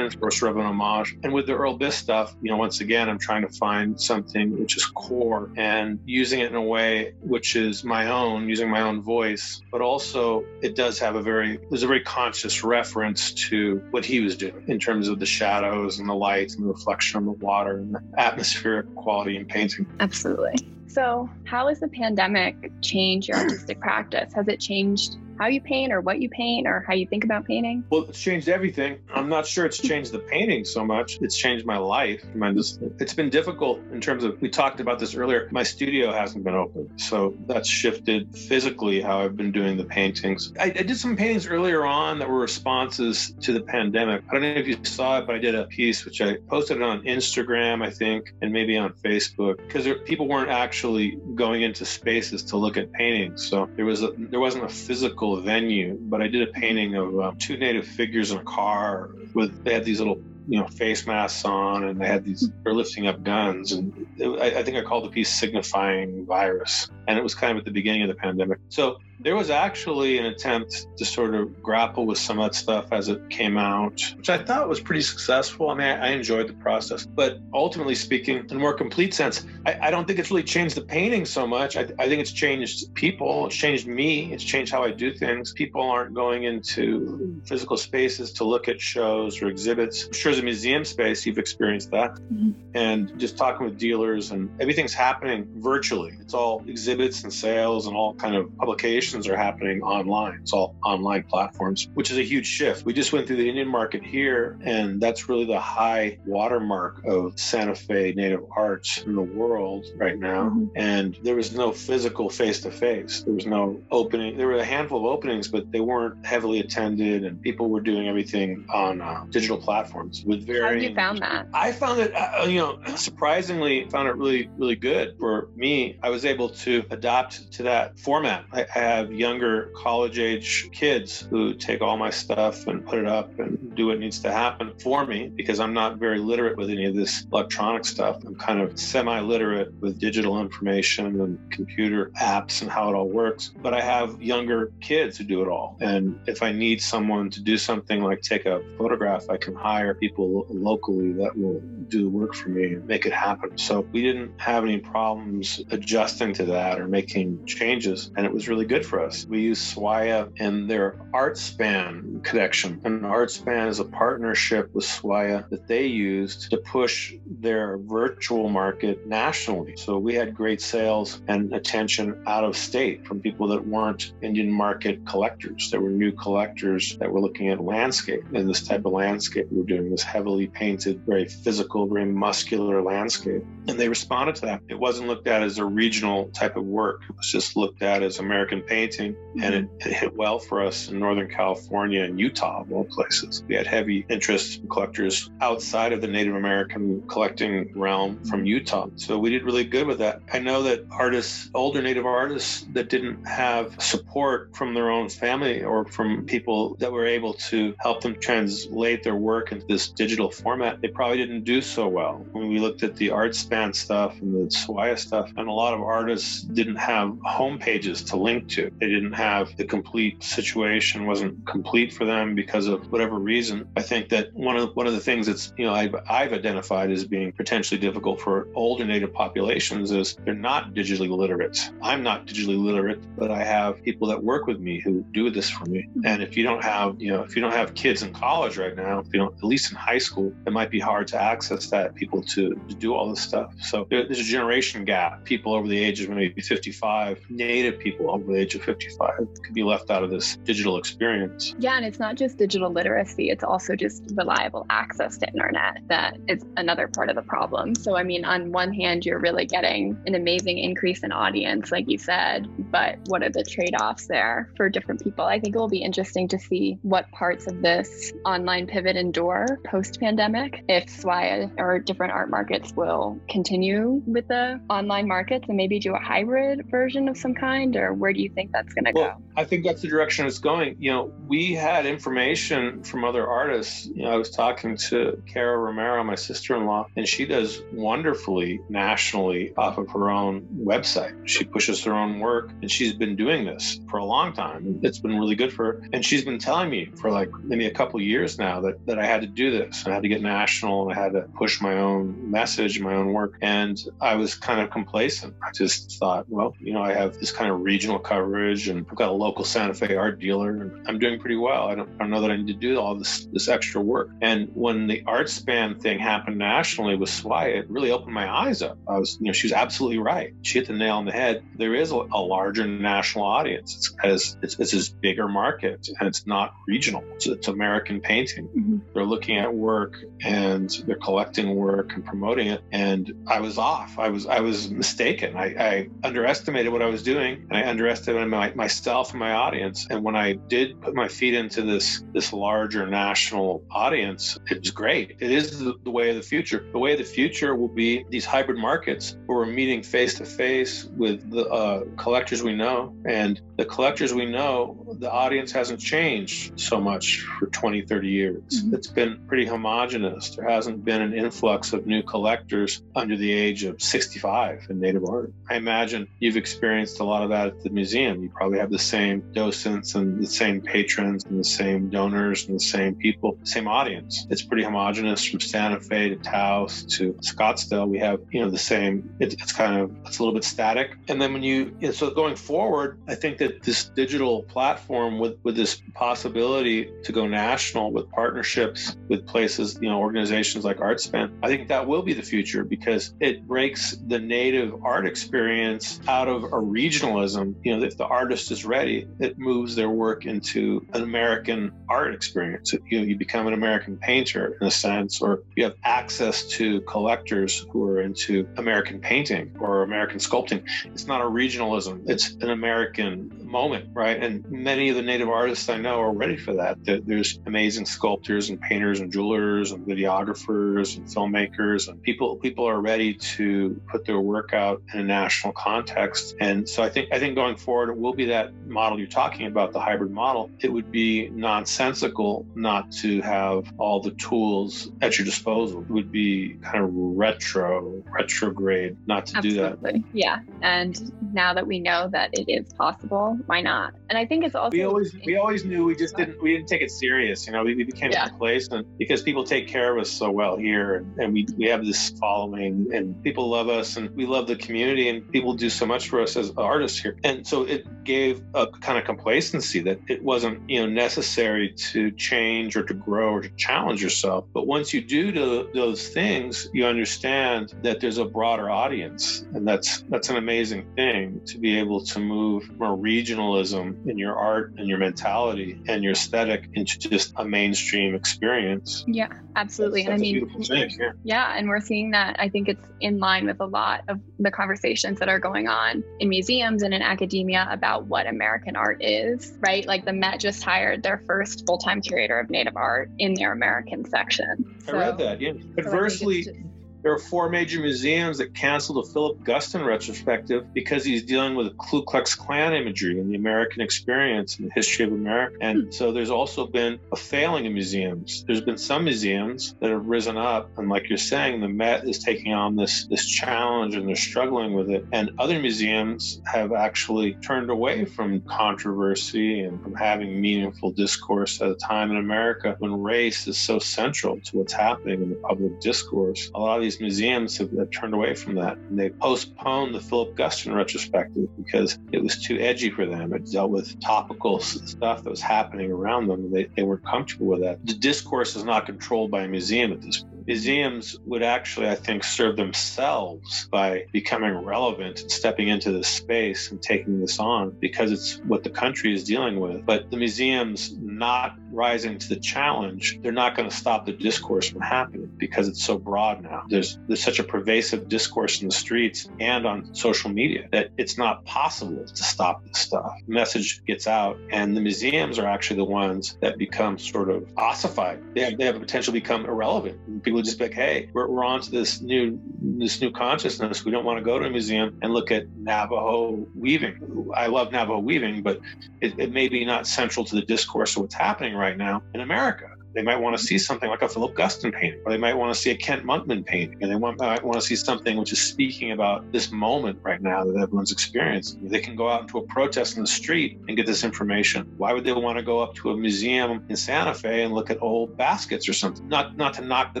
or 0.20 0.30
sort 0.30 0.50
of 0.50 0.56
an 0.58 0.66
homage. 0.66 1.16
And 1.22 1.32
with 1.32 1.46
the 1.46 1.54
Earl 1.54 1.78
Biss 1.78 1.92
stuff, 1.92 2.34
you 2.42 2.50
know, 2.50 2.56
once 2.56 2.80
again, 2.80 3.08
I'm 3.08 3.18
trying 3.18 3.42
to 3.42 3.48
find 3.48 4.00
something 4.00 4.58
which 4.58 4.76
is 4.76 4.84
core 4.84 5.50
and 5.56 5.98
using 6.04 6.40
it 6.40 6.50
in 6.50 6.56
a 6.56 6.62
way 6.62 7.14
which 7.20 7.56
is 7.56 7.84
my 7.84 8.08
own, 8.08 8.48
using 8.48 8.68
my 8.70 8.82
own 8.82 9.02
voice, 9.02 9.62
but 9.70 9.80
also 9.80 10.44
it 10.62 10.76
does 10.76 10.98
have 10.98 11.16
a 11.16 11.22
very 11.22 11.58
there's 11.70 11.82
a 11.82 11.86
very 11.86 12.02
conscious 12.02 12.64
reference 12.64 13.32
to 13.32 13.82
what 13.90 14.04
he 14.04 14.20
was 14.20 14.36
doing 14.36 14.64
in 14.66 14.78
terms 14.78 15.08
of 15.08 15.18
the 15.18 15.26
shadows 15.26 15.98
and 15.98 16.08
the 16.08 16.14
lights 16.14 16.56
and 16.56 16.64
the 16.64 16.68
reflection 16.68 17.18
on 17.18 17.24
the 17.24 17.32
water 17.32 17.78
and 17.78 17.94
the 17.94 18.02
atmospheric 18.18 18.92
quality 18.94 19.36
in 19.36 19.44
painting. 19.46 19.86
Absolutely. 20.00 20.54
So, 20.86 21.28
how 21.44 21.68
has 21.68 21.80
the 21.80 21.88
pandemic 21.88 22.56
changed 22.80 23.28
your 23.28 23.36
artistic 23.36 23.78
practice? 23.78 24.32
Has 24.32 24.48
it 24.48 24.58
changed 24.58 25.16
how 25.38 25.46
you 25.46 25.60
paint 25.60 25.92
or 25.92 26.00
what 26.00 26.20
you 26.20 26.28
paint 26.28 26.66
or 26.66 26.84
how 26.86 26.94
you 26.94 27.06
think 27.06 27.24
about 27.24 27.44
painting? 27.44 27.84
Well, 27.90 28.04
it's 28.08 28.20
changed 28.20 28.48
everything. 28.48 28.98
I'm 29.14 29.28
not 29.28 29.46
sure 29.46 29.64
it's 29.66 29.78
changed 29.78 30.12
the 30.12 30.18
painting 30.18 30.64
so 30.64 30.84
much. 30.84 31.18
It's 31.20 31.36
changed 31.36 31.64
my 31.64 31.78
life. 31.78 32.22
It's 32.34 33.14
been 33.14 33.30
difficult 33.30 33.80
in 33.92 34.00
terms 34.00 34.24
of, 34.24 34.40
we 34.40 34.48
talked 34.48 34.80
about 34.80 34.98
this 34.98 35.14
earlier, 35.14 35.48
my 35.50 35.62
studio 35.62 36.12
hasn't 36.12 36.44
been 36.44 36.54
open. 36.54 36.98
So 36.98 37.34
that's 37.46 37.68
shifted 37.68 38.36
physically 38.36 39.00
how 39.00 39.20
I've 39.20 39.36
been 39.36 39.52
doing 39.52 39.76
the 39.76 39.84
paintings. 39.84 40.52
I, 40.58 40.64
I 40.64 40.68
did 40.70 40.96
some 40.96 41.16
paintings 41.16 41.46
earlier 41.46 41.84
on 41.84 42.18
that 42.18 42.28
were 42.28 42.40
responses 42.40 43.32
to 43.42 43.52
the 43.52 43.60
pandemic. 43.60 44.24
I 44.28 44.32
don't 44.32 44.42
know 44.42 44.48
if 44.48 44.66
you 44.66 44.76
saw 44.84 45.18
it, 45.18 45.26
but 45.26 45.36
I 45.36 45.38
did 45.38 45.54
a 45.54 45.64
piece 45.64 46.04
which 46.04 46.20
I 46.20 46.36
posted 46.48 46.82
on 46.82 47.02
Instagram, 47.02 47.84
I 47.84 47.90
think, 47.90 48.32
and 48.42 48.52
maybe 48.52 48.76
on 48.76 48.92
Facebook 49.04 49.58
because 49.58 49.86
people 50.04 50.26
weren't 50.28 50.50
actually 50.50 51.18
going 51.34 51.62
into 51.62 51.84
spaces 51.84 52.42
to 52.44 52.56
look 52.56 52.76
at 52.76 52.92
paintings. 52.92 53.46
So 53.46 53.68
there 53.76 53.84
was 53.84 54.02
a, 54.02 54.12
there 54.16 54.40
wasn't 54.40 54.64
a 54.64 54.68
physical 54.68 55.27
venue, 55.36 55.98
but 56.00 56.22
I 56.22 56.28
did 56.28 56.48
a 56.48 56.52
painting 56.52 56.94
of 56.94 57.18
um, 57.20 57.36
two 57.36 57.56
native 57.56 57.86
figures 57.86 58.30
in 58.30 58.38
a 58.38 58.44
car 58.44 59.10
with 59.34 59.64
they 59.64 59.74
had 59.74 59.84
these 59.84 59.98
little 59.98 60.20
you 60.48 60.58
know 60.58 60.66
face 60.66 61.06
masks 61.06 61.44
on 61.44 61.84
and 61.84 62.00
they 62.00 62.06
had 62.06 62.24
these 62.24 62.50
they're 62.64 62.72
lifting 62.72 63.06
up 63.06 63.22
guns 63.22 63.72
and 63.72 64.06
it, 64.16 64.28
I, 64.28 64.60
I, 64.60 64.62
think 64.62 64.78
i 64.78 64.82
called 64.82 65.04
the 65.04 65.10
piece 65.10 65.28
signifying 65.28 66.24
virus. 66.24 66.88
And 67.06 67.18
it 67.18 67.22
was 67.22 67.34
kind 67.34 67.52
of 67.52 67.58
at 67.58 67.64
the 67.64 67.70
beginning 67.70 68.02
of 68.02 68.08
the 68.08 68.14
pandemic. 68.14 68.58
So 68.70 68.98
there 69.20 69.34
was 69.34 69.50
actually 69.50 70.18
an 70.18 70.26
attempt 70.26 70.86
to 70.96 71.04
sort 71.04 71.34
of 71.34 71.60
grapple 71.62 72.06
with 72.06 72.18
some 72.18 72.38
of 72.38 72.46
that 72.46 72.54
stuff 72.54 72.86
as 72.92 73.08
it 73.08 73.28
came 73.30 73.56
out, 73.56 74.00
which 74.16 74.30
I 74.30 74.38
thought 74.38 74.68
was 74.68 74.80
pretty 74.80 75.00
successful. 75.02 75.70
I 75.70 75.74
mean, 75.74 75.86
I, 75.86 76.08
I 76.08 76.10
enjoyed 76.10 76.48
the 76.48 76.52
process. 76.54 77.04
But 77.04 77.38
ultimately 77.52 77.96
speaking, 77.96 78.38
in 78.38 78.50
a 78.50 78.54
more 78.60 78.74
complete 78.74 79.12
sense, 79.12 79.44
I, 79.66 79.78
I 79.88 79.90
don't 79.90 80.06
think 80.06 80.20
it's 80.20 80.30
really 80.30 80.44
changed 80.44 80.76
the 80.76 80.82
painting 80.82 81.24
so 81.24 81.46
much. 81.46 81.76
I, 81.76 81.88
I, 81.98 82.08
think 82.08 82.20
it's 82.20 82.30
changed 82.30 82.94
people, 82.94 83.46
it's 83.46 83.56
changed 83.56 83.88
me, 83.88 84.32
it's 84.32 84.44
changed 84.44 84.70
how 84.70 84.84
I 84.84 84.92
do 84.92 85.12
things. 85.12 85.52
People 85.52 85.82
aren't 85.82 86.14
going 86.14 86.44
into 86.44 87.42
physical 87.44 87.76
spaces 87.76 88.32
to 88.34 88.44
look 88.44 88.68
at 88.68 88.80
shows 88.80 89.42
or 89.42 89.48
exhibits. 89.48 90.06
I'm 90.06 90.12
sure 90.12 90.32
as 90.32 90.38
a 90.38 90.42
museum 90.42 90.84
space, 90.84 91.26
you've 91.26 91.38
experienced 91.38 91.90
that. 91.90 92.12
Mm-hmm. 92.14 92.52
And 92.74 93.18
just 93.18 93.36
talking 93.36 93.66
with 93.66 93.78
dealers 93.78 94.30
and 94.30 94.48
everything's 94.60 94.94
happening 94.94 95.48
virtually. 95.56 96.16
It's 96.20 96.34
all 96.34 96.62
exhibits 96.68 97.24
and 97.24 97.32
sales 97.32 97.88
and 97.88 97.96
all 97.96 98.14
kind 98.14 98.36
of 98.36 98.56
publications 98.58 99.07
are 99.16 99.36
happening 99.36 99.82
online. 99.82 100.40
It's 100.42 100.52
all 100.52 100.76
online 100.84 101.22
platforms, 101.24 101.88
which 101.94 102.10
is 102.10 102.18
a 102.18 102.22
huge 102.22 102.46
shift. 102.46 102.84
We 102.84 102.92
just 102.92 103.12
went 103.12 103.26
through 103.26 103.36
the 103.36 103.48
Indian 103.48 103.68
market 103.68 104.02
here, 104.02 104.58
and 104.62 105.00
that's 105.00 105.28
really 105.28 105.44
the 105.44 105.60
high 105.60 106.18
watermark 106.26 107.04
of 107.04 107.38
Santa 107.38 107.74
Fe 107.74 108.12
native 108.14 108.44
arts 108.50 108.98
in 109.02 109.14
the 109.14 109.22
world 109.22 109.86
right 109.96 110.18
now. 110.18 110.50
Mm-hmm. 110.50 110.66
And 110.76 111.18
there 111.22 111.36
was 111.36 111.54
no 111.54 111.72
physical 111.72 112.28
face 112.28 112.60
to 112.60 112.70
face. 112.70 113.22
There 113.22 113.34
was 113.34 113.46
no 113.46 113.80
opening. 113.90 114.36
There 114.36 114.46
were 114.46 114.56
a 114.56 114.64
handful 114.64 114.98
of 114.98 115.04
openings, 115.04 115.48
but 115.48 115.70
they 115.72 115.80
weren't 115.80 116.24
heavily 116.24 116.60
attended, 116.60 117.24
and 117.24 117.40
people 117.40 117.70
were 117.70 117.80
doing 117.80 118.08
everything 118.08 118.66
on 118.72 119.00
uh, 119.00 119.24
digital 119.30 119.58
platforms 119.58 120.24
with 120.24 120.46
very. 120.46 120.60
How 120.60 120.88
you 120.88 120.94
found 120.94 121.18
that? 121.20 121.46
I 121.54 121.72
found 121.72 122.00
it, 122.00 122.14
uh, 122.14 122.44
you 122.46 122.58
know, 122.58 122.78
surprisingly, 122.96 123.88
found 123.88 124.08
it 124.08 124.16
really, 124.16 124.50
really 124.58 124.76
good 124.76 125.16
for 125.18 125.48
me. 125.56 125.98
I 126.02 126.10
was 126.10 126.24
able 126.24 126.48
to 126.50 126.84
adapt 126.90 127.52
to 127.52 127.62
that 127.64 127.98
format. 127.98 128.44
I, 128.52 128.66
I 128.74 128.97
have 128.98 129.12
younger 129.12 129.70
college 129.76 130.18
age 130.18 130.68
kids 130.72 131.26
who 131.30 131.54
take 131.54 131.80
all 131.80 131.96
my 131.96 132.10
stuff 132.10 132.66
and 132.66 132.84
put 132.84 132.98
it 132.98 133.06
up 133.06 133.38
and 133.38 133.74
do 133.76 133.86
what 133.86 133.98
needs 133.98 134.18
to 134.20 134.32
happen 134.32 134.72
for 134.80 135.06
me 135.06 135.28
because 135.28 135.60
I'm 135.60 135.72
not 135.72 135.98
very 135.98 136.18
literate 136.18 136.56
with 136.56 136.68
any 136.68 136.84
of 136.84 136.94
this 136.94 137.24
electronic 137.32 137.84
stuff. 137.84 138.22
I'm 138.26 138.34
kind 138.34 138.60
of 138.60 138.78
semi 138.78 139.20
literate 139.20 139.72
with 139.80 140.00
digital 140.00 140.40
information 140.40 141.20
and 141.20 141.52
computer 141.52 142.10
apps 142.20 142.60
and 142.60 142.70
how 142.70 142.90
it 142.90 142.94
all 142.94 143.08
works. 143.08 143.52
But 143.56 143.72
I 143.72 143.80
have 143.80 144.20
younger 144.20 144.72
kids 144.80 145.16
who 145.16 145.24
do 145.24 145.42
it 145.42 145.48
all. 145.48 145.76
And 145.80 146.18
if 146.26 146.42
I 146.42 146.50
need 146.50 146.82
someone 146.82 147.30
to 147.30 147.40
do 147.40 147.56
something 147.56 148.02
like 148.02 148.22
take 148.22 148.46
a 148.46 148.60
photograph, 148.76 149.30
I 149.30 149.36
can 149.36 149.54
hire 149.54 149.94
people 149.94 150.46
locally 150.48 151.12
that 151.12 151.36
will 151.36 151.60
do 151.88 152.10
work 152.10 152.34
for 152.34 152.48
me 152.48 152.74
and 152.74 152.86
make 152.86 153.06
it 153.06 153.12
happen. 153.12 153.56
So 153.58 153.86
we 153.92 154.02
didn't 154.02 154.32
have 154.40 154.64
any 154.64 154.78
problems 154.78 155.60
adjusting 155.70 156.32
to 156.34 156.46
that 156.46 156.80
or 156.80 156.88
making 156.88 157.46
changes. 157.46 158.10
And 158.16 158.26
it 158.26 158.32
was 158.32 158.48
really 158.48 158.66
good 158.66 158.84
for 158.88 159.04
us. 159.04 159.26
We 159.26 159.40
use 159.40 159.74
SWAIA 159.74 160.32
and 160.40 160.68
their 160.68 160.96
ArtSpan 161.12 162.24
connection. 162.24 162.80
And 162.84 163.02
ArtSpan 163.02 163.68
is 163.68 163.78
a 163.78 163.84
partnership 163.84 164.74
with 164.74 164.84
SWAIA 164.84 165.48
that 165.50 165.68
they 165.68 165.86
used 165.86 166.50
to 166.50 166.56
push 166.56 167.14
their 167.26 167.78
virtual 167.78 168.48
market 168.48 169.06
nationally. 169.06 169.76
So 169.76 169.98
we 169.98 170.14
had 170.14 170.34
great 170.34 170.60
sales 170.60 171.20
and 171.28 171.52
attention 171.52 172.22
out 172.26 172.44
of 172.44 172.56
state 172.56 173.06
from 173.06 173.20
people 173.20 173.46
that 173.48 173.66
weren't 173.66 174.12
Indian 174.22 174.50
market 174.50 175.04
collectors. 175.06 175.70
There 175.70 175.80
were 175.80 175.90
new 175.90 176.12
collectors 176.12 176.96
that 176.98 177.10
were 177.10 177.20
looking 177.20 177.48
at 177.48 177.62
landscape 177.62 178.22
and 178.34 178.48
this 178.48 178.66
type 178.66 178.84
of 178.86 178.92
landscape 178.92 179.48
we 179.50 179.58
were 179.58 179.66
doing, 179.66 179.90
this 179.90 180.02
heavily 180.02 180.46
painted, 180.46 181.02
very 181.06 181.26
physical, 181.26 181.86
very 181.86 182.06
muscular 182.06 182.82
landscape. 182.82 183.44
And 183.66 183.78
they 183.78 183.88
responded 183.88 184.36
to 184.36 184.42
that. 184.42 184.62
It 184.68 184.78
wasn't 184.78 185.08
looked 185.08 185.26
at 185.26 185.42
as 185.42 185.58
a 185.58 185.64
regional 185.64 186.28
type 186.30 186.56
of 186.56 186.64
work. 186.64 187.02
It 187.08 187.16
was 187.16 187.30
just 187.30 187.56
looked 187.56 187.82
at 187.82 188.02
as 188.02 188.18
American 188.18 188.62
painting. 188.78 189.16
And 189.42 189.54
mm-hmm. 189.54 189.76
it, 189.80 189.86
it 189.86 189.92
hit 189.92 190.16
well 190.16 190.38
for 190.38 190.64
us 190.64 190.88
in 190.88 190.98
Northern 190.98 191.28
California 191.28 192.02
and 192.04 192.18
Utah, 192.18 192.60
of 192.62 192.72
all 192.72 192.84
places. 192.84 193.42
We 193.48 193.54
had 193.54 193.66
heavy 193.66 194.06
interest 194.08 194.60
from 194.60 194.68
collectors 194.68 195.30
outside 195.40 195.92
of 195.92 196.00
the 196.00 196.08
Native 196.08 196.34
American 196.34 197.02
collecting 197.08 197.70
realm 197.74 198.24
from 198.24 198.40
mm-hmm. 198.40 198.58
Utah. 198.58 198.88
So 198.96 199.18
we 199.18 199.30
did 199.30 199.42
really 199.44 199.64
good 199.64 199.86
with 199.86 199.98
that. 199.98 200.20
I 200.32 200.38
know 200.38 200.62
that 200.62 200.84
artists, 200.90 201.50
older 201.54 201.82
Native 201.82 202.06
artists 202.06 202.66
that 202.72 202.88
didn't 202.88 203.24
have 203.26 203.80
support 203.82 204.54
from 204.56 204.74
their 204.74 204.90
own 204.90 205.08
family 205.08 205.62
or 205.62 205.84
from 205.84 206.24
people 206.24 206.76
that 206.76 206.90
were 206.92 207.06
able 207.06 207.34
to 207.50 207.74
help 207.80 208.00
them 208.02 208.14
translate 208.20 209.02
their 209.02 209.16
work 209.16 209.52
into 209.52 209.66
this 209.66 209.88
digital 209.88 210.30
format, 210.30 210.80
they 210.80 210.88
probably 210.88 211.18
didn't 211.18 211.44
do 211.44 211.60
so 211.60 211.88
well. 211.88 212.24
When 212.32 212.48
we 212.48 212.58
looked 212.58 212.82
at 212.82 212.96
the 212.96 213.08
ArtSpan 213.08 213.74
stuff 213.74 214.20
and 214.20 214.34
the 214.34 214.50
SWAIA 214.50 214.98
stuff, 214.98 215.32
and 215.36 215.48
a 215.48 215.52
lot 215.52 215.74
of 215.74 215.80
artists 215.80 216.42
didn't 216.42 216.76
have 216.76 217.16
home 217.24 217.58
pages 217.58 218.02
to 218.04 218.16
link 218.16 218.48
to. 218.48 218.67
They 218.78 218.88
didn't 218.88 219.12
have 219.12 219.56
the 219.56 219.64
complete 219.64 220.22
situation 220.22 221.06
wasn't 221.06 221.46
complete 221.46 221.92
for 221.92 222.04
them 222.04 222.34
because 222.34 222.66
of 222.66 222.90
whatever 222.92 223.18
reason. 223.18 223.68
I 223.76 223.82
think 223.82 224.08
that 224.10 224.32
one 224.34 224.56
of 224.56 224.74
one 224.76 224.86
of 224.86 224.92
the 224.92 225.00
things 225.00 225.26
that's 225.26 225.52
you 225.56 225.66
know 225.66 225.72
I've, 225.72 225.94
I've 226.08 226.32
identified 226.32 226.90
as 226.90 227.04
being 227.04 227.32
potentially 227.32 227.80
difficult 227.80 228.20
for 228.20 228.48
older 228.54 228.84
Native 228.84 229.12
populations 229.12 229.90
is 229.92 230.16
they're 230.24 230.34
not 230.34 230.74
digitally 230.74 231.10
literate. 231.10 231.70
I'm 231.82 232.02
not 232.02 232.26
digitally 232.26 232.62
literate, 232.62 233.00
but 233.16 233.30
I 233.30 233.42
have 233.44 233.82
people 233.82 234.08
that 234.08 234.22
work 234.22 234.46
with 234.46 234.60
me 234.60 234.80
who 234.80 235.04
do 235.12 235.30
this 235.30 235.50
for 235.50 235.64
me. 235.66 235.82
Mm-hmm. 235.88 236.06
And 236.06 236.22
if 236.22 236.36
you 236.36 236.42
don't 236.42 236.62
have 236.62 237.00
you 237.00 237.10
know 237.10 237.22
if 237.22 237.36
you 237.36 237.42
don't 237.42 237.52
have 237.52 237.74
kids 237.74 238.02
in 238.02 238.12
college 238.12 238.58
right 238.58 238.76
now, 238.76 239.00
if 239.00 239.06
you 239.12 239.18
don't 239.20 239.36
at 239.36 239.44
least 239.44 239.70
in 239.70 239.76
high 239.76 239.98
school, 239.98 240.32
it 240.46 240.52
might 240.52 240.70
be 240.70 240.80
hard 240.80 241.08
to 241.08 241.20
access 241.20 241.68
that 241.70 241.94
people 241.94 242.22
to, 242.22 242.54
to 242.68 242.74
do 242.74 242.94
all 242.94 243.10
this 243.10 243.20
stuff. 243.20 243.52
So 243.60 243.86
there's 243.90 244.20
a 244.20 244.22
generation 244.22 244.84
gap. 244.84 245.24
People 245.24 245.54
over 245.54 245.66
the 245.66 245.78
age 245.78 246.00
of 246.00 246.10
maybe 246.10 246.40
55, 246.40 247.20
Native 247.28 247.78
people 247.78 248.10
over 248.10 248.32
the 248.32 248.38
age 248.38 248.47
of 248.54 248.62
55 248.62 249.28
could 249.42 249.54
be 249.54 249.62
left 249.62 249.90
out 249.90 250.02
of 250.02 250.10
this 250.10 250.36
digital 250.36 250.76
experience. 250.76 251.54
Yeah, 251.58 251.76
and 251.76 251.84
it's 251.84 251.98
not 251.98 252.16
just 252.16 252.38
digital 252.38 252.70
literacy, 252.70 253.30
it's 253.30 253.44
also 253.44 253.74
just 253.76 254.02
reliable 254.14 254.66
access 254.70 255.18
to 255.18 255.28
internet 255.28 255.82
that 255.88 256.18
is 256.28 256.44
another 256.56 256.88
part 256.88 257.10
of 257.10 257.16
the 257.16 257.22
problem. 257.22 257.74
So, 257.74 257.96
I 257.96 258.02
mean, 258.02 258.24
on 258.24 258.52
one 258.52 258.72
hand, 258.72 259.04
you're 259.04 259.18
really 259.18 259.46
getting 259.46 259.96
an 260.06 260.14
amazing 260.14 260.58
increase 260.58 261.02
in 261.02 261.12
audience, 261.12 261.70
like 261.72 261.88
you 261.88 261.98
said, 261.98 262.48
but 262.70 262.98
what 263.06 263.22
are 263.22 263.30
the 263.30 263.42
trade 263.44 263.74
offs 263.80 264.06
there 264.06 264.50
for 264.56 264.68
different 264.68 265.02
people? 265.02 265.24
I 265.24 265.40
think 265.40 265.54
it 265.54 265.58
will 265.58 265.68
be 265.68 265.82
interesting 265.82 266.28
to 266.28 266.38
see 266.38 266.78
what 266.82 267.10
parts 267.10 267.46
of 267.46 267.62
this 267.62 268.12
online 268.24 268.66
pivot 268.66 268.96
endure 268.96 269.58
post 269.64 270.00
pandemic. 270.00 270.64
If 270.68 270.86
SWAIA 270.86 271.52
or 271.58 271.78
different 271.78 272.12
art 272.12 272.30
markets 272.30 272.72
will 272.72 273.18
continue 273.28 274.02
with 274.06 274.28
the 274.28 274.60
online 274.68 275.08
markets 275.08 275.46
and 275.48 275.56
maybe 275.56 275.78
do 275.78 275.94
a 275.94 275.98
hybrid 275.98 276.66
version 276.70 277.08
of 277.08 277.16
some 277.16 277.34
kind, 277.34 277.76
or 277.76 277.92
where 277.92 278.12
do 278.12 278.20
you 278.20 278.30
think 278.38 278.52
that's 278.52 278.72
going 278.72 278.84
to 278.84 278.92
well, 278.94 279.18
go? 279.18 279.22
I 279.36 279.44
think 279.44 279.64
that's 279.64 279.82
the 279.82 279.88
direction 279.88 280.26
it's 280.26 280.38
going. 280.38 280.76
You 280.78 280.92
know, 280.92 281.12
we 281.26 281.54
had 281.54 281.86
information 281.86 282.84
from 282.84 283.04
other 283.04 283.26
artists. 283.26 283.86
You 283.86 284.04
know, 284.04 284.12
I 284.12 284.16
was 284.16 284.30
talking 284.30 284.76
to 284.88 285.20
Cara 285.26 285.58
Romero, 285.58 286.04
my 286.04 286.14
sister-in-law, 286.14 286.86
and 286.96 287.06
she 287.06 287.26
does 287.26 287.62
wonderfully 287.72 288.60
nationally 288.68 289.52
off 289.56 289.76
of 289.76 289.88
her 289.90 290.08
own 290.08 290.46
website. 290.56 291.14
She 291.28 291.44
pushes 291.44 291.82
her 291.82 291.92
own 291.92 292.20
work, 292.20 292.50
and 292.62 292.70
she's 292.70 292.92
been 292.92 293.16
doing 293.16 293.44
this 293.44 293.80
for 293.90 293.96
a 293.96 294.04
long 294.04 294.32
time. 294.32 294.78
It's 294.82 295.00
been 295.00 295.18
really 295.18 295.34
good 295.34 295.52
for 295.52 295.64
her, 295.64 295.88
and 295.92 296.04
she's 296.04 296.24
been 296.24 296.38
telling 296.38 296.70
me 296.70 296.92
for 297.00 297.10
like 297.10 297.30
maybe 297.42 297.66
a 297.66 297.74
couple 297.74 298.00
years 298.00 298.38
now 298.38 298.60
that 298.60 298.86
that 298.86 299.00
I 299.00 299.06
had 299.06 299.22
to 299.22 299.26
do 299.26 299.50
this. 299.50 299.84
I 299.84 299.94
had 299.94 300.02
to 300.02 300.08
get 300.08 300.22
national, 300.22 300.88
and 300.88 300.98
I 300.98 301.02
had 301.02 301.12
to 301.14 301.22
push 301.36 301.60
my 301.60 301.78
own 301.78 302.30
message, 302.30 302.78
my 302.78 302.94
own 302.94 303.12
work, 303.12 303.36
and 303.42 303.76
I 304.00 304.14
was 304.14 304.36
kind 304.36 304.60
of 304.60 304.70
complacent. 304.70 305.34
I 305.42 305.50
just 305.50 305.98
thought, 305.98 306.26
well, 306.28 306.54
you 306.60 306.72
know, 306.72 306.82
I 306.82 306.92
have 306.92 307.18
this 307.18 307.32
kind 307.32 307.50
of 307.50 307.62
regional 307.62 307.98
coverage, 307.98 308.27
and 308.34 308.86
I've 308.88 308.96
got 308.96 309.08
a 309.08 309.12
local 309.12 309.44
Santa 309.44 309.74
Fe 309.74 309.96
art 309.96 310.18
dealer, 310.18 310.50
and 310.50 310.88
I'm 310.88 310.98
doing 310.98 311.20
pretty 311.20 311.36
well. 311.36 311.68
I 311.68 311.74
don't, 311.74 311.88
I 311.94 311.98
don't 311.98 312.10
know 312.10 312.20
that 312.20 312.30
I 312.30 312.36
need 312.36 312.48
to 312.48 312.52
do 312.54 312.78
all 312.78 312.96
this 312.96 313.26
this 313.32 313.48
extra 313.48 313.80
work. 313.80 314.10
And 314.20 314.50
when 314.54 314.86
the 314.86 315.02
ArtSpan 315.02 315.80
thing 315.80 315.98
happened 315.98 316.38
nationally 316.38 316.96
with 316.96 317.10
SWAIA, 317.10 317.58
it 317.58 317.70
really 317.70 317.90
opened 317.90 318.14
my 318.14 318.30
eyes 318.30 318.62
up. 318.62 318.78
I 318.88 318.98
was, 318.98 319.18
you 319.20 319.26
know, 319.26 319.32
she 319.32 319.46
was 319.46 319.52
absolutely 319.52 319.98
right. 319.98 320.34
She 320.42 320.58
hit 320.58 320.68
the 320.68 320.74
nail 320.74 320.96
on 320.96 321.04
the 321.04 321.12
head. 321.12 321.42
There 321.56 321.74
is 321.74 321.92
a, 321.92 321.96
a 321.96 322.20
larger 322.20 322.66
national 322.66 323.24
audience. 323.24 323.76
It's 323.76 323.88
because 323.90 324.36
it's, 324.42 324.58
it's 324.58 324.72
this 324.72 324.88
bigger 324.88 325.28
market, 325.28 325.88
and 325.98 326.08
it's 326.08 326.26
not 326.26 326.54
regional. 326.66 327.04
It's, 327.14 327.26
it's 327.26 327.48
American 327.48 328.00
painting. 328.00 328.48
Mm-hmm. 328.48 328.78
They're 328.94 329.04
looking 329.04 329.38
at 329.38 329.52
work 329.54 329.96
and 330.22 330.70
they're 330.86 330.96
collecting 330.96 331.54
work 331.54 331.94
and 331.94 332.04
promoting 332.04 332.48
it. 332.48 332.62
And 332.72 333.24
I 333.26 333.40
was 333.40 333.58
off. 333.58 333.98
I 333.98 334.08
was 334.08 334.26
I 334.26 334.40
was 334.40 334.70
mistaken. 334.70 335.36
I, 335.36 335.46
I 335.58 335.88
underestimated 336.02 336.72
what 336.72 336.82
I 336.82 336.86
was 336.86 337.02
doing, 337.02 337.46
and 337.48 337.56
I 337.56 337.68
underestimated 337.68 338.17
my, 338.26 338.52
myself 338.54 339.10
and 339.10 339.20
my 339.20 339.32
audience. 339.32 339.86
And 339.90 340.02
when 340.02 340.16
I 340.16 340.32
did 340.32 340.80
put 340.80 340.94
my 340.94 341.08
feet 341.08 341.34
into 341.34 341.62
this 341.62 342.02
this 342.12 342.32
larger 342.32 342.86
national 342.86 343.62
audience, 343.70 344.38
it 344.50 344.60
was 344.60 344.70
great. 344.70 345.16
It 345.20 345.30
is 345.30 345.58
the, 345.58 345.74
the 345.84 345.90
way 345.90 346.10
of 346.10 346.16
the 346.16 346.22
future. 346.22 346.66
The 346.72 346.78
way 346.78 346.92
of 346.92 346.98
the 346.98 347.04
future 347.04 347.54
will 347.54 347.68
be 347.68 348.04
these 348.08 348.24
hybrid 348.24 348.58
markets 348.58 349.16
where 349.26 349.38
we're 349.38 349.46
meeting 349.46 349.82
face 349.82 350.14
to 350.18 350.24
face 350.24 350.84
with 350.96 351.30
the 351.30 351.46
uh, 351.48 351.84
collectors 351.96 352.42
we 352.42 352.54
know, 352.54 352.94
and 353.04 353.40
the 353.56 353.64
collectors 353.64 354.14
we 354.14 354.24
know, 354.24 354.86
the 354.98 355.10
audience 355.10 355.52
hasn't 355.52 355.80
changed 355.80 356.58
so 356.58 356.80
much 356.80 357.26
for 357.38 357.46
20, 357.46 357.82
30 357.82 358.08
years. 358.08 358.42
Mm-hmm. 358.62 358.74
It's 358.74 358.86
been 358.86 359.20
pretty 359.26 359.46
homogenous. 359.46 360.36
There 360.36 360.48
hasn't 360.48 360.84
been 360.84 361.02
an 361.02 361.12
influx 361.12 361.72
of 361.72 361.86
new 361.86 362.02
collectors 362.02 362.82
under 362.94 363.16
the 363.16 363.32
age 363.32 363.64
of 363.64 363.82
65 363.82 364.66
in 364.70 364.80
native 364.80 365.04
art. 365.04 365.32
I 365.50 365.56
imagine 365.56 366.08
you've 366.20 366.36
experienced 366.36 367.00
a 367.00 367.04
lot 367.04 367.22
of 367.22 367.30
that 367.30 367.48
at 367.48 367.62
the 367.62 367.70
museum. 367.70 368.07
You 368.16 368.30
probably 368.30 368.58
have 368.58 368.70
the 368.70 368.78
same 368.78 369.22
docents 369.32 369.94
and 369.94 370.22
the 370.22 370.26
same 370.26 370.60
patrons 370.60 371.24
and 371.24 371.38
the 371.38 371.44
same 371.44 371.90
donors 371.90 372.46
and 372.46 372.56
the 372.56 372.64
same 372.64 372.94
people, 372.94 373.38
same 373.44 373.68
audience. 373.68 374.26
It's 374.30 374.42
pretty 374.42 374.64
homogenous 374.64 375.24
from 375.24 375.40
Santa 375.40 375.80
Fe 375.80 376.10
to 376.10 376.16
Taos 376.16 376.84
to 376.96 377.12
Scottsdale. 377.14 377.88
We 377.88 377.98
have, 377.98 378.20
you 378.30 378.40
know, 378.40 378.50
the 378.50 378.58
same, 378.58 379.08
it, 379.20 379.34
it's 379.34 379.52
kind 379.52 379.80
of, 379.80 379.94
it's 380.06 380.18
a 380.18 380.22
little 380.22 380.34
bit 380.34 380.44
static. 380.44 380.96
And 381.08 381.20
then 381.20 381.32
when 381.32 381.42
you, 381.42 381.76
you 381.80 381.88
know, 381.88 381.92
so 381.92 382.10
going 382.10 382.36
forward, 382.36 382.98
I 383.08 383.14
think 383.14 383.38
that 383.38 383.62
this 383.62 383.84
digital 383.84 384.42
platform 384.44 385.18
with, 385.18 385.36
with 385.42 385.56
this 385.56 385.82
possibility 385.94 386.90
to 387.04 387.12
go 387.12 387.26
national 387.26 387.92
with 387.92 388.10
partnerships 388.10 388.96
with 389.08 389.26
places, 389.26 389.78
you 389.80 389.88
know, 389.88 389.98
organizations 389.98 390.64
like 390.64 390.78
ArtSpan, 390.78 391.32
I 391.42 391.48
think 391.48 391.68
that 391.68 391.86
will 391.86 392.02
be 392.02 392.14
the 392.14 392.22
future 392.22 392.64
because 392.64 393.14
it 393.20 393.46
breaks 393.46 393.96
the 394.06 394.18
native 394.18 394.84
art 394.84 395.06
experience 395.06 396.00
out 396.08 396.28
of 396.28 396.44
a 396.44 396.48
regionalism. 396.48 397.54
You 397.64 397.76
know, 397.76 397.80
the 397.98 398.06
artist 398.06 398.50
is 398.50 398.64
ready, 398.64 399.06
it 399.18 399.38
moves 399.38 399.74
their 399.74 399.90
work 399.90 400.24
into 400.24 400.86
an 400.94 401.02
American 401.02 401.72
art 401.88 402.14
experience. 402.14 402.72
You 402.72 403.00
know, 403.00 403.04
you 403.04 403.16
become 403.16 403.46
an 403.46 403.52
American 403.52 403.96
painter 403.96 404.56
in 404.60 404.66
a 404.66 404.70
sense, 404.70 405.20
or 405.20 405.42
you 405.56 405.64
have 405.64 405.74
access 405.84 406.44
to 406.50 406.80
collectors 406.82 407.66
who 407.70 407.84
are 407.88 408.00
into 408.00 408.48
American 408.56 409.00
painting 409.00 409.54
or 409.58 409.82
American 409.82 410.18
sculpting. 410.18 410.62
It's 410.86 411.06
not 411.06 411.20
a 411.20 411.24
regionalism, 411.24 412.08
it's 412.08 412.30
an 412.40 412.50
American 412.50 413.30
moment, 413.48 413.88
right? 413.92 414.22
And 414.22 414.48
many 414.50 414.90
of 414.90 414.96
the 414.96 415.02
native 415.02 415.28
artists 415.28 415.68
I 415.68 415.78
know 415.78 416.00
are 416.00 416.12
ready 416.12 416.36
for 416.36 416.54
that. 416.54 416.78
There's 416.84 417.40
amazing 417.46 417.86
sculptors 417.86 418.50
and 418.50 418.60
painters 418.60 419.00
and 419.00 419.12
jewelers 419.12 419.72
and 419.72 419.86
videographers 419.86 420.96
and 420.96 421.06
filmmakers 421.06 421.88
and 421.88 422.00
people 422.02 422.36
people 422.36 422.68
are 422.68 422.80
ready 422.80 423.14
to 423.14 423.80
put 423.90 424.04
their 424.04 424.20
work 424.20 424.52
out 424.52 424.82
in 424.92 425.00
a 425.00 425.04
national 425.04 425.52
context. 425.54 426.36
And 426.40 426.68
so 426.68 426.82
I 426.82 426.90
think 426.90 427.08
I 427.12 427.18
think 427.18 427.34
going 427.34 427.56
forward 427.56 427.87
it 427.90 427.98
will 427.98 428.14
be 428.14 428.26
that 428.26 428.54
model 428.66 428.98
you're 428.98 429.08
talking 429.08 429.46
about, 429.46 429.72
the 429.72 429.80
hybrid 429.80 430.10
model. 430.10 430.50
It 430.60 430.72
would 430.72 430.90
be 430.90 431.28
nonsensical 431.30 432.46
not 432.54 432.90
to 432.92 433.20
have 433.22 433.72
all 433.78 434.00
the 434.00 434.12
tools 434.12 434.90
at 435.00 435.18
your 435.18 435.24
disposal. 435.24 435.82
It 435.82 435.90
would 435.90 436.12
be 436.12 436.58
kind 436.62 436.84
of 436.84 436.90
retro, 436.92 438.02
retrograde 438.10 438.96
not 439.06 439.26
to 439.26 439.38
Absolutely. 439.38 439.92
do 439.92 440.02
that. 440.02 440.04
Yeah. 440.12 440.40
And 440.62 441.12
now 441.32 441.54
that 441.54 441.66
we 441.66 441.78
know 441.78 442.08
that 442.08 442.30
it 442.32 442.48
is 442.48 442.72
possible, 442.72 443.38
why 443.46 443.60
not? 443.60 443.94
And 444.08 444.18
I 444.18 444.24
think 444.24 444.44
it's 444.44 444.54
also 444.54 444.76
we 444.76 444.84
always 444.84 445.14
we 445.26 445.36
always 445.36 445.64
knew 445.64 445.84
we 445.84 445.94
just 445.94 446.16
didn't 446.16 446.42
we 446.42 446.54
didn't 446.54 446.68
take 446.68 446.82
it 446.82 446.90
serious. 446.90 447.46
You 447.46 447.52
know, 447.52 447.62
we, 447.62 447.74
we 447.74 447.84
became 447.84 448.10
yeah. 448.10 448.28
complacent 448.28 448.86
because 448.98 449.22
people 449.22 449.44
take 449.44 449.68
care 449.68 449.94
of 449.94 450.00
us 450.00 450.10
so 450.10 450.30
well 450.30 450.56
here, 450.56 450.96
and, 450.96 451.18
and 451.18 451.32
we 451.32 451.46
we 451.56 451.66
have 451.66 451.84
this 451.84 452.10
following, 452.10 452.88
and 452.92 453.22
people 453.22 453.48
love 453.48 453.68
us, 453.68 453.96
and 453.96 454.10
we 454.16 454.26
love 454.26 454.46
the 454.46 454.56
community, 454.56 455.08
and 455.08 455.30
people 455.30 455.54
do 455.54 455.68
so 455.68 455.84
much 455.84 456.08
for 456.08 456.20
us 456.20 456.36
as 456.36 456.52
artists 456.56 456.98
here. 456.98 457.16
And 457.24 457.46
so 457.46 457.64
it 457.64 457.77
gave 458.04 458.42
a 458.54 458.66
kind 458.66 458.98
of 458.98 459.04
complacency 459.04 459.80
that 459.80 459.98
it 460.08 460.22
wasn't 460.22 460.58
you 460.68 460.80
know 460.80 460.86
necessary 460.86 461.70
to 461.92 462.10
change 462.12 462.76
or 462.76 462.82
to 462.82 462.94
grow 462.94 463.34
or 463.34 463.42
to 463.42 463.50
challenge 463.50 464.02
yourself. 464.02 464.44
But 464.52 464.66
once 464.66 464.92
you 464.92 465.00
do 465.00 465.32
those 465.74 466.08
things, 466.08 466.68
you 466.72 466.86
understand 466.86 467.74
that 467.82 468.00
there's 468.00 468.18
a 468.18 468.24
broader 468.24 468.70
audience, 468.70 469.44
and 469.54 469.66
that's 469.66 470.02
that's 470.08 470.28
an 470.28 470.36
amazing 470.36 470.86
thing 470.94 471.40
to 471.46 471.58
be 471.58 471.78
able 471.78 472.04
to 472.04 472.18
move 472.18 472.70
more 472.78 472.96
regionalism 472.96 474.06
in 474.08 474.18
your 474.18 474.36
art 474.36 474.72
and 474.78 474.88
your 474.88 474.98
mentality 474.98 475.80
and 475.88 476.02
your 476.02 476.12
aesthetic 476.12 476.68
into 476.74 476.98
just 476.98 477.32
a 477.36 477.44
mainstream 477.44 478.14
experience. 478.14 479.04
Yeah, 479.06 479.28
absolutely. 479.56 480.02
That's, 480.02 480.20
and 480.20 480.20
I 480.20 480.22
mean, 480.22 480.64
thing, 480.64 480.90
yeah. 480.98 481.12
yeah, 481.24 481.54
and 481.56 481.68
we're 481.68 481.80
seeing 481.80 482.10
that. 482.12 482.36
I 482.38 482.48
think 482.48 482.68
it's 482.68 482.86
in 483.00 483.18
line 483.18 483.46
with 483.46 483.60
a 483.60 483.66
lot 483.66 484.04
of 484.08 484.20
the 484.38 484.50
conversations 484.50 485.18
that 485.18 485.28
are 485.28 485.38
going 485.38 485.68
on 485.68 486.02
in 486.20 486.28
museums 486.28 486.82
and 486.82 486.94
in 486.94 487.02
academia 487.02 487.67
about 487.68 488.06
what 488.06 488.26
American 488.26 488.76
art 488.76 489.02
is, 489.02 489.52
right? 489.60 489.86
Like 489.86 490.04
the 490.04 490.12
Met 490.12 490.40
just 490.40 490.62
hired 490.62 491.02
their 491.02 491.18
first 491.26 491.66
full 491.66 491.78
time 491.78 492.00
curator 492.00 492.38
of 492.38 492.50
Native 492.50 492.76
art 492.76 493.10
in 493.18 493.34
their 493.34 493.52
American 493.52 494.04
section. 494.04 494.76
So, 494.84 494.94
I 494.94 494.98
read 494.98 495.18
that, 495.18 495.40
yeah. 495.40 495.52
Conversely, 495.76 496.42
so 496.44 496.52
there 497.02 497.12
are 497.12 497.18
four 497.18 497.48
major 497.48 497.80
museums 497.80 498.38
that 498.38 498.54
canceled 498.54 499.04
a 499.04 499.12
Philip 499.12 499.40
Guston 499.40 499.86
retrospective 499.86 500.72
because 500.74 501.04
he's 501.04 501.22
dealing 501.22 501.54
with 501.54 501.76
Ku 501.78 502.02
Klux 502.02 502.34
Klan 502.34 502.74
imagery 502.74 503.20
and 503.20 503.30
the 503.30 503.36
American 503.36 503.82
experience 503.82 504.58
and 504.58 504.68
the 504.68 504.74
history 504.74 505.04
of 505.04 505.12
America. 505.12 505.56
And 505.60 505.84
hmm. 505.84 505.90
so 505.90 506.12
there's 506.12 506.30
also 506.30 506.66
been 506.66 506.98
a 507.12 507.16
failing 507.16 507.64
in 507.64 507.74
museums. 507.74 508.44
There's 508.46 508.60
been 508.60 508.78
some 508.78 509.04
museums 509.04 509.74
that 509.80 509.90
have 509.90 510.06
risen 510.06 510.36
up, 510.36 510.76
and 510.78 510.88
like 510.88 511.08
you're 511.08 511.18
saying, 511.18 511.60
the 511.60 511.68
Met 511.68 512.08
is 512.08 512.18
taking 512.18 512.52
on 512.52 512.76
this 512.76 513.06
this 513.06 513.26
challenge 513.26 513.94
and 513.94 514.08
they're 514.08 514.16
struggling 514.16 514.72
with 514.72 514.90
it. 514.90 515.04
And 515.12 515.30
other 515.38 515.58
museums 515.58 516.40
have 516.46 516.72
actually 516.72 517.34
turned 517.34 517.70
away 517.70 518.04
from 518.04 518.40
controversy 518.42 519.60
and 519.60 519.80
from 519.82 519.94
having 519.94 520.40
meaningful 520.40 520.90
discourse 520.90 521.60
at 521.60 521.70
a 521.70 521.74
time 521.74 522.10
in 522.10 522.16
America 522.16 522.76
when 522.78 523.00
race 523.02 523.46
is 523.46 523.56
so 523.56 523.78
central 523.78 524.40
to 524.40 524.58
what's 524.58 524.72
happening 524.72 525.22
in 525.22 525.30
the 525.30 525.36
public 525.36 525.80
discourse. 525.80 526.50
A 526.54 526.58
lot 526.58 526.76
of 526.76 526.82
these 526.82 526.87
these 526.88 527.00
museums 527.00 527.58
have, 527.58 527.70
have, 527.72 527.90
turned 527.90 528.14
away 528.14 528.34
from 528.34 528.54
that. 528.54 528.78
And 528.78 528.98
they 528.98 529.10
postponed 529.10 529.94
the 529.94 530.00
Philip 530.00 530.34
Guston 530.34 530.74
retrospective 530.74 531.54
because 531.56 531.98
it 532.12 532.22
was 532.22 532.42
too 532.42 532.58
edgy 532.58 532.88
for 532.88 533.04
them. 533.04 533.34
It 533.34 533.50
dealt 533.50 533.70
with 533.70 534.00
topical 534.00 534.58
stuff 534.60 535.22
that 535.22 535.28
was 535.30 535.42
happening 535.42 535.92
around 535.92 536.28
them. 536.28 536.50
They, 536.50 536.64
they 536.64 536.82
weren't 536.82 537.04
comfortable 537.04 537.46
with 537.48 537.60
that. 537.60 537.84
The 537.84 537.92
discourse 537.92 538.56
is 538.56 538.64
not 538.64 538.86
controlled 538.86 539.30
by 539.30 539.42
a 539.42 539.48
museum 539.48 539.92
at 539.92 540.00
this 540.00 540.22
point 540.22 540.38
museums 540.48 541.18
would 541.26 541.42
actually, 541.42 541.88
I 541.88 541.94
think, 541.94 542.24
serve 542.24 542.56
themselves 542.56 543.68
by 543.70 544.06
becoming 544.12 544.54
relevant 544.64 545.20
and 545.20 545.30
stepping 545.30 545.68
into 545.68 545.92
this 545.92 546.08
space 546.08 546.70
and 546.70 546.80
taking 546.80 547.20
this 547.20 547.38
on 547.38 547.76
because 547.78 548.10
it's 548.10 548.38
what 548.46 548.64
the 548.64 548.70
country 548.70 549.12
is 549.12 549.24
dealing 549.24 549.60
with. 549.60 549.84
But 549.84 550.10
the 550.10 550.16
museums 550.16 550.96
not 550.96 551.58
rising 551.70 552.18
to 552.18 552.28
the 552.28 552.36
challenge, 552.36 553.18
they're 553.22 553.32
not 553.32 553.56
going 553.56 553.68
to 553.68 553.74
stop 553.74 554.06
the 554.06 554.12
discourse 554.12 554.68
from 554.68 554.80
happening 554.80 555.30
because 555.38 555.68
it's 555.68 555.84
so 555.84 555.98
broad 555.98 556.42
now. 556.42 556.64
There's 556.68 556.98
there's 557.06 557.22
such 557.22 557.38
a 557.38 557.44
pervasive 557.44 558.08
discourse 558.08 558.60
in 558.60 558.68
the 558.68 558.74
streets 558.74 559.28
and 559.40 559.66
on 559.66 559.94
social 559.94 560.30
media 560.30 560.68
that 560.72 560.90
it's 560.96 561.18
not 561.18 561.44
possible 561.44 562.04
to 562.06 562.24
stop 562.24 562.64
this 562.64 562.78
stuff. 562.78 563.12
The 563.26 563.34
message 563.34 563.84
gets 563.86 564.06
out, 564.06 564.38
and 564.50 564.76
the 564.76 564.80
museums 564.80 565.38
are 565.38 565.46
actually 565.46 565.76
the 565.76 565.84
ones 565.84 566.36
that 566.40 566.58
become 566.58 566.98
sort 566.98 567.30
of 567.30 567.50
ossified. 567.56 568.22
They 568.34 568.42
have, 568.42 568.58
they 568.58 568.64
have 568.64 568.76
a 568.76 568.80
potential 568.80 569.12
to 569.12 569.20
become 569.20 569.44
irrelevant. 569.46 570.22
People 570.22 570.42
just 570.42 570.58
be 570.58 570.64
like, 570.64 570.74
hey, 570.74 571.10
we're, 571.12 571.28
we're 571.28 571.44
on 571.44 571.60
to 571.62 571.70
this 571.70 572.00
new 572.00 572.40
this 572.78 573.00
new 573.00 573.10
consciousness. 573.10 573.84
We 573.84 573.90
don't 573.90 574.04
want 574.04 574.18
to 574.18 574.24
go 574.24 574.38
to 574.38 574.46
a 574.46 574.50
museum 574.50 574.98
and 575.02 575.12
look 575.12 575.30
at 575.30 575.48
Navajo 575.56 576.46
weaving. 576.54 577.30
I 577.34 577.46
love 577.46 577.72
Navajo 577.72 577.98
weaving, 577.98 578.42
but 578.42 578.60
it, 579.00 579.18
it 579.18 579.32
may 579.32 579.48
be 579.48 579.64
not 579.64 579.86
central 579.86 580.24
to 580.26 580.34
the 580.34 580.42
discourse 580.42 580.96
of 580.96 581.02
what's 581.02 581.14
happening 581.14 581.54
right 581.54 581.76
now 581.76 582.02
in 582.14 582.20
America. 582.20 582.70
They 582.94 583.02
might 583.02 583.20
want 583.20 583.36
to 583.36 583.42
see 583.42 583.58
something 583.58 583.88
like 583.88 584.02
a 584.02 584.08
Philip 584.08 584.34
Guston 584.34 584.72
painting, 584.72 585.00
or 585.04 585.12
they 585.12 585.18
might 585.18 585.34
want 585.34 585.54
to 585.54 585.60
see 585.60 585.70
a 585.70 585.76
Kent 585.76 586.04
Monkman 586.04 586.44
painting, 586.44 586.78
and 586.82 586.90
they 586.90 586.96
want, 586.96 587.18
might 587.18 587.44
want 587.44 587.54
to 587.60 587.66
see 587.66 587.76
something 587.76 588.16
which 588.16 588.32
is 588.32 588.40
speaking 588.40 588.92
about 588.92 589.30
this 589.32 589.50
moment 589.52 589.98
right 590.02 590.20
now 590.20 590.44
that 590.44 590.56
everyone's 590.56 590.92
experiencing. 590.92 591.68
They 591.68 591.80
can 591.80 591.96
go 591.96 592.08
out 592.08 592.22
into 592.22 592.38
a 592.38 592.42
protest 592.46 592.96
in 592.96 593.02
the 593.02 593.08
street 593.08 593.60
and 593.68 593.76
get 593.76 593.86
this 593.86 594.04
information. 594.04 594.72
Why 594.76 594.92
would 594.92 595.04
they 595.04 595.12
want 595.12 595.38
to 595.38 595.44
go 595.44 595.60
up 595.60 595.74
to 595.76 595.90
a 595.90 595.96
museum 595.96 596.64
in 596.68 596.76
Santa 596.76 597.14
Fe 597.14 597.42
and 597.42 597.54
look 597.54 597.70
at 597.70 597.80
old 597.82 598.16
baskets 598.16 598.68
or 598.68 598.72
something? 598.72 599.06
Not 599.08 599.36
not 599.36 599.54
to 599.54 599.62
knock 599.62 599.94
the 599.94 600.00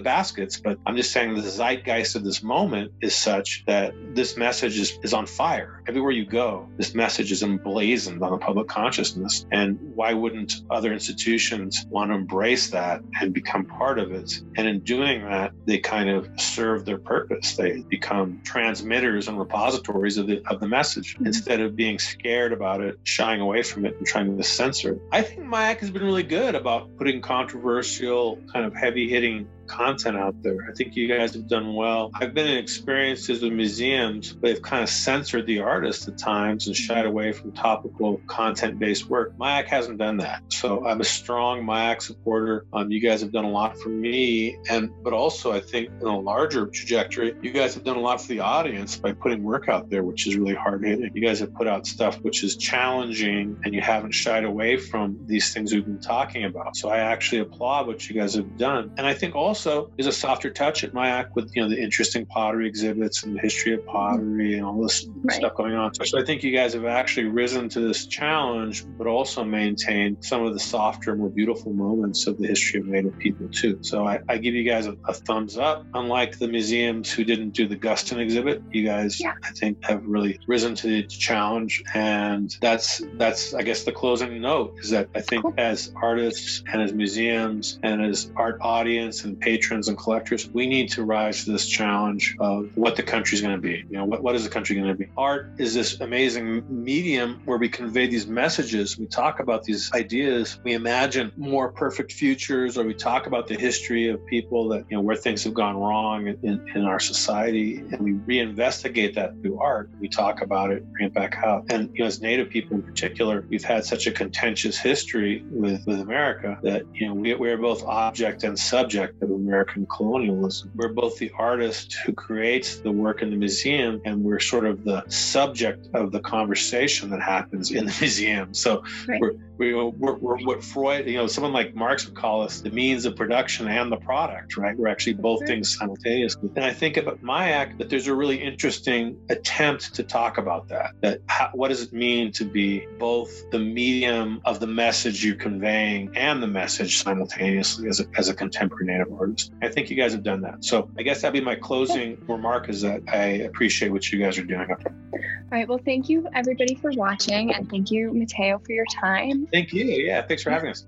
baskets, 0.00 0.58
but 0.60 0.78
I'm 0.86 0.96
just 0.96 1.12
saying 1.12 1.34
the 1.34 1.42
zeitgeist 1.42 2.16
of 2.16 2.24
this 2.24 2.42
moment 2.42 2.92
is 3.00 3.14
such 3.14 3.64
that 3.66 3.94
this 4.14 4.36
message 4.36 4.78
is, 4.78 4.98
is 5.02 5.12
on 5.12 5.26
fire. 5.26 5.82
Everywhere 5.88 6.12
you 6.12 6.26
go, 6.26 6.68
this 6.76 6.94
message 6.94 7.30
is 7.32 7.42
emblazoned 7.42 8.22
on 8.22 8.32
the 8.32 8.38
public 8.38 8.68
consciousness. 8.68 9.46
And 9.52 9.78
why 9.94 10.14
wouldn't 10.14 10.62
other 10.70 10.92
institutions 10.92 11.86
want 11.90 12.10
to 12.10 12.14
embrace 12.14 12.70
that? 12.70 12.77
That 12.78 13.02
and 13.20 13.34
become 13.34 13.64
part 13.64 13.98
of 13.98 14.12
it. 14.12 14.40
And 14.56 14.68
in 14.68 14.80
doing 14.80 15.24
that, 15.24 15.52
they 15.66 15.78
kind 15.78 16.08
of 16.08 16.28
serve 16.36 16.84
their 16.84 16.98
purpose. 16.98 17.56
They 17.56 17.82
become 17.82 18.40
transmitters 18.44 19.28
and 19.28 19.38
repositories 19.38 20.16
of 20.16 20.26
the 20.26 20.42
of 20.46 20.60
the 20.60 20.68
message 20.68 21.14
mm-hmm. 21.14 21.26
instead 21.26 21.60
of 21.60 21.74
being 21.74 21.98
scared 21.98 22.52
about 22.52 22.80
it, 22.80 22.98
shying 23.02 23.40
away 23.40 23.62
from 23.62 23.84
it, 23.84 23.96
and 23.98 24.06
trying 24.06 24.36
to 24.36 24.42
censor 24.44 24.92
it. 24.92 25.02
I 25.12 25.22
think 25.22 25.40
MIAC 25.40 25.78
has 25.80 25.90
been 25.90 26.04
really 26.04 26.22
good 26.22 26.54
about 26.54 26.96
putting 26.96 27.20
controversial, 27.20 28.38
kind 28.52 28.64
of 28.64 28.74
heavy 28.74 29.08
hitting 29.08 29.48
content 29.68 30.16
out 30.16 30.42
there. 30.42 30.66
I 30.68 30.72
think 30.72 30.96
you 30.96 31.08
guys 31.08 31.34
have 31.34 31.48
done 31.48 31.74
well. 31.74 32.10
I've 32.14 32.34
been 32.34 32.46
in 32.46 32.58
experiences 32.58 33.42
with 33.42 33.52
museums, 33.52 34.32
but 34.32 34.42
they've 34.42 34.62
kind 34.62 34.82
of 34.82 34.88
censored 34.88 35.46
the 35.46 35.60
artist 35.60 36.08
at 36.08 36.18
times 36.18 36.66
and 36.66 36.76
shied 36.76 37.06
away 37.06 37.32
from 37.32 37.52
topical 37.52 38.20
content 38.26 38.78
based 38.78 39.08
work. 39.08 39.36
MIAC 39.38 39.66
hasn't 39.66 39.98
done 39.98 40.18
that. 40.18 40.42
So 40.48 40.86
I'm 40.86 41.00
a 41.00 41.04
strong 41.04 41.62
MIAC 41.62 42.02
supporter. 42.02 42.66
Um, 42.72 42.90
you 42.90 43.00
guys 43.00 43.20
have 43.20 43.32
done 43.32 43.44
a 43.44 43.50
lot 43.50 43.78
for 43.78 43.88
me. 43.88 44.56
And, 44.68 44.90
but 45.02 45.12
also, 45.12 45.52
I 45.52 45.60
think 45.60 45.90
in 46.00 46.06
a 46.06 46.18
larger 46.18 46.66
trajectory, 46.66 47.34
you 47.42 47.52
guys 47.52 47.74
have 47.74 47.84
done 47.84 47.96
a 47.96 48.00
lot 48.00 48.20
for 48.20 48.28
the 48.28 48.40
audience 48.40 48.96
by 48.96 49.12
putting 49.12 49.42
work 49.42 49.68
out 49.68 49.90
there, 49.90 50.02
which 50.02 50.26
is 50.26 50.36
really 50.36 50.54
hard 50.54 50.84
hitting. 50.84 51.10
You 51.14 51.22
guys 51.22 51.40
have 51.40 51.54
put 51.54 51.66
out 51.66 51.86
stuff 51.86 52.18
which 52.22 52.42
is 52.42 52.56
challenging 52.56 53.60
and 53.64 53.74
you 53.74 53.80
haven't 53.80 54.12
shied 54.12 54.44
away 54.44 54.76
from 54.76 55.18
these 55.26 55.52
things 55.52 55.72
we've 55.72 55.84
been 55.84 56.00
talking 56.00 56.44
about. 56.44 56.76
So 56.76 56.88
I 56.88 56.98
actually 56.98 57.40
applaud 57.40 57.86
what 57.86 58.08
you 58.08 58.18
guys 58.18 58.34
have 58.34 58.56
done. 58.56 58.92
And 58.96 59.06
I 59.06 59.14
think 59.14 59.34
also, 59.34 59.57
also 59.58 59.90
is 59.98 60.06
a 60.06 60.12
softer 60.12 60.50
touch 60.50 60.84
at 60.84 60.92
MIAC 60.92 61.34
with 61.34 61.50
you 61.56 61.62
know 61.62 61.68
the 61.68 61.80
interesting 61.80 62.24
pottery 62.24 62.68
exhibits 62.68 63.24
and 63.24 63.34
the 63.34 63.40
history 63.40 63.74
of 63.74 63.84
pottery 63.86 64.54
and 64.54 64.64
all 64.64 64.80
this 64.80 65.06
right. 65.24 65.36
stuff 65.36 65.56
going 65.56 65.74
on. 65.74 65.92
So 65.94 66.20
I 66.20 66.24
think 66.24 66.44
you 66.44 66.52
guys 66.52 66.74
have 66.74 66.84
actually 66.84 67.26
risen 67.26 67.68
to 67.70 67.80
this 67.80 68.06
challenge, 68.06 68.84
but 68.96 69.08
also 69.08 69.42
maintained 69.42 70.18
some 70.20 70.44
of 70.44 70.54
the 70.54 70.60
softer, 70.60 71.16
more 71.16 71.28
beautiful 71.28 71.72
moments 71.72 72.28
of 72.28 72.38
the 72.38 72.46
history 72.46 72.78
of 72.80 72.86
Native 72.86 73.18
people 73.18 73.48
too. 73.48 73.78
So 73.82 74.06
I, 74.06 74.20
I 74.28 74.38
give 74.38 74.54
you 74.54 74.62
guys 74.62 74.86
a, 74.86 74.96
a, 75.08 75.12
thumbs 75.12 75.58
up. 75.58 75.84
Unlike 75.94 76.38
the 76.38 76.46
museums 76.46 77.10
who 77.10 77.24
didn't 77.24 77.50
do 77.50 77.66
the 77.66 77.76
Guston 77.76 78.18
exhibit, 78.18 78.62
you 78.70 78.84
guys 78.84 79.20
yeah. 79.20 79.34
I 79.42 79.50
think 79.50 79.84
have 79.84 80.06
really 80.06 80.38
risen 80.46 80.76
to 80.76 80.86
the 80.86 81.02
challenge, 81.02 81.82
and 81.94 82.54
that's 82.60 83.02
that's 83.14 83.54
I 83.54 83.62
guess 83.62 83.82
the 83.82 83.92
closing 83.92 84.40
note 84.40 84.76
is 84.78 84.90
that 84.90 85.08
I 85.16 85.20
think 85.20 85.42
cool. 85.42 85.54
as 85.58 85.92
artists 86.00 86.62
and 86.72 86.80
as 86.80 86.92
museums 86.92 87.80
and 87.82 88.04
as 88.04 88.30
art 88.36 88.58
audience 88.60 89.24
and 89.24 89.40
patrons 89.48 89.88
and 89.88 89.96
collectors, 89.96 90.50
we 90.50 90.66
need 90.66 90.90
to 90.90 91.02
rise 91.02 91.44
to 91.44 91.52
this 91.52 91.66
challenge 91.66 92.36
of 92.38 92.70
what 92.76 92.96
the 92.96 93.02
country's 93.02 93.40
going 93.40 93.54
to 93.54 93.66
be. 93.72 93.76
You 93.88 93.96
know, 93.96 94.04
what, 94.04 94.22
what 94.22 94.34
is 94.34 94.44
the 94.44 94.50
country 94.50 94.76
going 94.76 94.88
to 94.88 94.94
be? 94.94 95.06
Art 95.16 95.52
is 95.56 95.72
this 95.72 96.00
amazing 96.00 96.64
medium 96.68 97.40
where 97.46 97.56
we 97.56 97.70
convey 97.70 98.06
these 98.08 98.26
messages. 98.26 98.98
We 98.98 99.06
talk 99.06 99.40
about 99.40 99.64
these 99.64 99.90
ideas. 99.94 100.60
We 100.64 100.74
imagine 100.74 101.32
more 101.38 101.72
perfect 101.72 102.12
futures, 102.12 102.76
or 102.76 102.84
we 102.84 102.92
talk 102.92 103.26
about 103.26 103.46
the 103.46 103.54
history 103.54 104.10
of 104.10 104.24
people 104.26 104.68
that, 104.68 104.84
you 104.90 104.96
know, 104.98 105.00
where 105.00 105.16
things 105.16 105.44
have 105.44 105.54
gone 105.54 105.76
wrong 105.78 106.26
in, 106.42 106.56
in 106.74 106.82
our 106.84 107.00
society, 107.00 107.78
and 107.78 108.00
we 108.00 108.12
reinvestigate 108.12 109.14
that 109.14 109.30
through 109.40 109.58
art. 109.60 109.88
We 109.98 110.08
talk 110.08 110.42
about 110.42 110.70
it, 110.72 110.84
bring 110.92 111.06
it 111.06 111.14
back 111.14 111.36
out. 111.42 111.64
And, 111.72 111.88
you 111.94 112.00
know, 112.00 112.06
as 112.06 112.20
Native 112.20 112.50
people 112.50 112.76
in 112.76 112.82
particular, 112.82 113.46
we've 113.48 113.64
had 113.64 113.86
such 113.86 114.06
a 114.06 114.12
contentious 114.12 114.76
history 114.76 115.42
with, 115.50 115.86
with 115.86 116.00
America 116.00 116.58
that, 116.62 116.82
you 116.92 117.06
know, 117.06 117.14
we, 117.14 117.34
we're 117.34 117.56
both 117.56 117.82
object 117.84 118.44
and 118.44 118.58
subject 118.58 119.22
of 119.22 119.30
American 119.38 119.86
colonialism. 119.86 120.70
We're 120.74 120.92
both 120.92 121.18
the 121.18 121.30
artist 121.36 121.96
who 122.04 122.12
creates 122.12 122.78
the 122.78 122.92
work 122.92 123.22
in 123.22 123.30
the 123.30 123.36
museum 123.36 124.00
and 124.04 124.22
we're 124.22 124.40
sort 124.40 124.66
of 124.66 124.84
the 124.84 125.04
subject 125.08 125.88
of 125.94 126.12
the 126.12 126.20
conversation 126.20 127.10
that 127.10 127.22
happens 127.22 127.70
in 127.70 127.86
the 127.86 127.96
museum. 128.00 128.54
So 128.54 128.82
right. 129.06 129.20
we're, 129.20 129.32
we're, 129.58 129.86
we're, 129.86 130.14
we're, 130.14 130.38
what 130.38 130.62
Freud, 130.62 131.06
you 131.06 131.16
know, 131.16 131.26
someone 131.26 131.52
like 131.52 131.74
Marx 131.74 132.06
would 132.06 132.14
call 132.14 132.42
us 132.42 132.60
the 132.60 132.70
means 132.70 133.04
of 133.04 133.16
production 133.16 133.68
and 133.68 133.90
the 133.90 133.96
product, 133.96 134.56
right? 134.56 134.76
We're 134.76 134.88
actually 134.88 135.14
both 135.14 135.40
right. 135.40 135.48
things 135.48 135.76
simultaneously. 135.76 136.50
And 136.56 136.64
I 136.64 136.72
think 136.72 136.96
about 136.96 137.22
MIAC 137.22 137.78
that 137.78 137.90
there's 137.90 138.06
a 138.06 138.14
really 138.14 138.36
interesting 138.42 139.18
attempt 139.28 139.94
to 139.94 140.02
talk 140.02 140.38
about 140.38 140.68
that. 140.68 140.92
That 141.00 141.20
how, 141.26 141.50
what 141.52 141.68
does 141.68 141.82
it 141.82 141.92
mean 141.92 142.32
to 142.32 142.44
be 142.44 142.86
both 142.98 143.50
the 143.50 143.58
medium 143.58 144.40
of 144.44 144.60
the 144.60 144.66
message 144.66 145.24
you're 145.24 145.36
conveying 145.36 146.16
and 146.16 146.42
the 146.42 146.46
message 146.46 147.02
simultaneously 147.02 147.88
as 147.88 148.00
a, 148.00 148.06
as 148.16 148.28
a 148.28 148.34
contemporary 148.34 148.86
Native 148.86 149.12
artist? 149.12 149.27
I 149.62 149.68
think 149.68 149.90
you 149.90 149.96
guys 149.96 150.12
have 150.12 150.22
done 150.22 150.40
that. 150.42 150.64
So 150.64 150.90
I 150.98 151.02
guess 151.02 151.22
that'd 151.22 151.32
be 151.32 151.44
my 151.44 151.54
closing 151.54 152.22
remark 152.26 152.68
is 152.68 152.82
that 152.82 153.02
I 153.08 153.24
appreciate 153.48 153.90
what 153.90 154.10
you 154.12 154.18
guys 154.18 154.38
are 154.38 154.44
doing. 154.44 154.68
All 154.70 155.18
right. 155.50 155.68
Well, 155.68 155.80
thank 155.84 156.08
you 156.08 156.28
everybody 156.34 156.74
for 156.74 156.90
watching, 156.92 157.54
and 157.54 157.68
thank 157.70 157.90
you, 157.90 158.12
Mateo, 158.12 158.58
for 158.58 158.72
your 158.72 158.86
time. 159.00 159.46
Thank 159.52 159.72
you. 159.72 159.84
Yeah. 159.84 160.22
Thanks 160.22 160.42
for 160.42 160.50
having 160.50 160.70
us. 160.70 160.86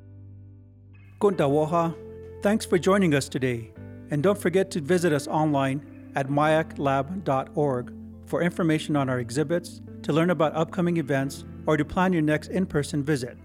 Kuntawoha. 1.20 1.94
Thanks 2.42 2.64
for 2.64 2.78
joining 2.78 3.14
us 3.14 3.28
today. 3.28 3.72
And 4.10 4.22
don't 4.22 4.38
forget 4.38 4.70
to 4.72 4.80
visit 4.80 5.12
us 5.12 5.28
online 5.28 6.12
at 6.16 6.28
miaclab.org 6.28 7.94
for 8.26 8.42
information 8.42 8.96
on 8.96 9.08
our 9.08 9.18
exhibits, 9.18 9.80
to 10.02 10.12
learn 10.12 10.30
about 10.30 10.54
upcoming 10.54 10.96
events, 10.96 11.44
or 11.66 11.76
to 11.76 11.84
plan 11.84 12.12
your 12.12 12.22
next 12.22 12.48
in 12.48 12.64
person 12.64 13.04
visit. 13.04 13.36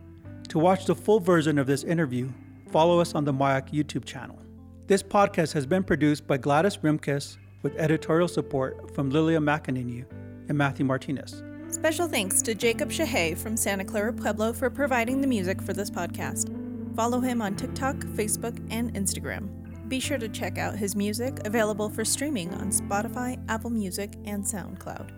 To 0.49 0.60
watch 0.60 0.86
the 0.86 0.95
full 0.95 1.19
version 1.19 1.58
of 1.58 1.67
this 1.67 1.84
interview, 1.84 2.31
follow 2.71 2.99
us 2.99 3.13
on 3.15 3.25
the 3.25 3.34
MIAC 3.34 3.71
YouTube 3.71 4.05
channel. 4.05 4.39
This 4.88 5.02
podcast 5.02 5.52
has 5.54 5.65
been 5.65 5.84
produced 5.84 6.28
by 6.28 6.38
Gladys 6.38 6.78
Rimkus 6.78 7.38
with 7.63 7.76
editorial 7.76 8.28
support 8.28 8.93
from 8.93 9.12
Lillia 9.12 9.43
McEnaney 9.43 10.06
and 10.48 10.56
Matthew 10.56 10.86
Martinez. 10.86 11.41
Special 11.69 12.08
thanks 12.08 12.43
to 12.43 12.54
Jacob 12.54 12.91
Shije 12.91 13.36
from 13.36 13.58
Santa 13.58 13.84
Clara 13.84 14.13
Pueblo 14.13 14.54
for 14.54 14.69
providing 14.69 15.21
the 15.21 15.28
music 15.28 15.60
for 15.60 15.74
this 15.74 15.89
podcast. 15.89 16.54
Follow 16.95 17.19
him 17.19 17.41
on 17.41 17.56
TikTok, 17.56 17.95
Facebook, 17.95 18.63
and 18.69 18.93
Instagram. 18.93 19.50
Be 19.89 20.00
sure 20.00 20.19
to 20.19 20.30
check 20.30 20.60
out 20.60 20.76
his 20.76 20.95
music, 20.95 21.39
available 21.45 21.89
for 21.89 22.06
streaming 22.06 22.54
on 22.54 22.69
Spotify, 22.69 23.43
Apple 23.50 23.71
Music, 23.71 24.13
and 24.26 24.43
SoundCloud. 24.43 25.10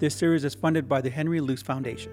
This 0.00 0.16
series 0.16 0.44
is 0.44 0.56
funded 0.56 0.88
by 0.88 1.00
the 1.00 1.10
Henry 1.10 1.40
Luce 1.40 1.62
Foundation. 1.62 2.12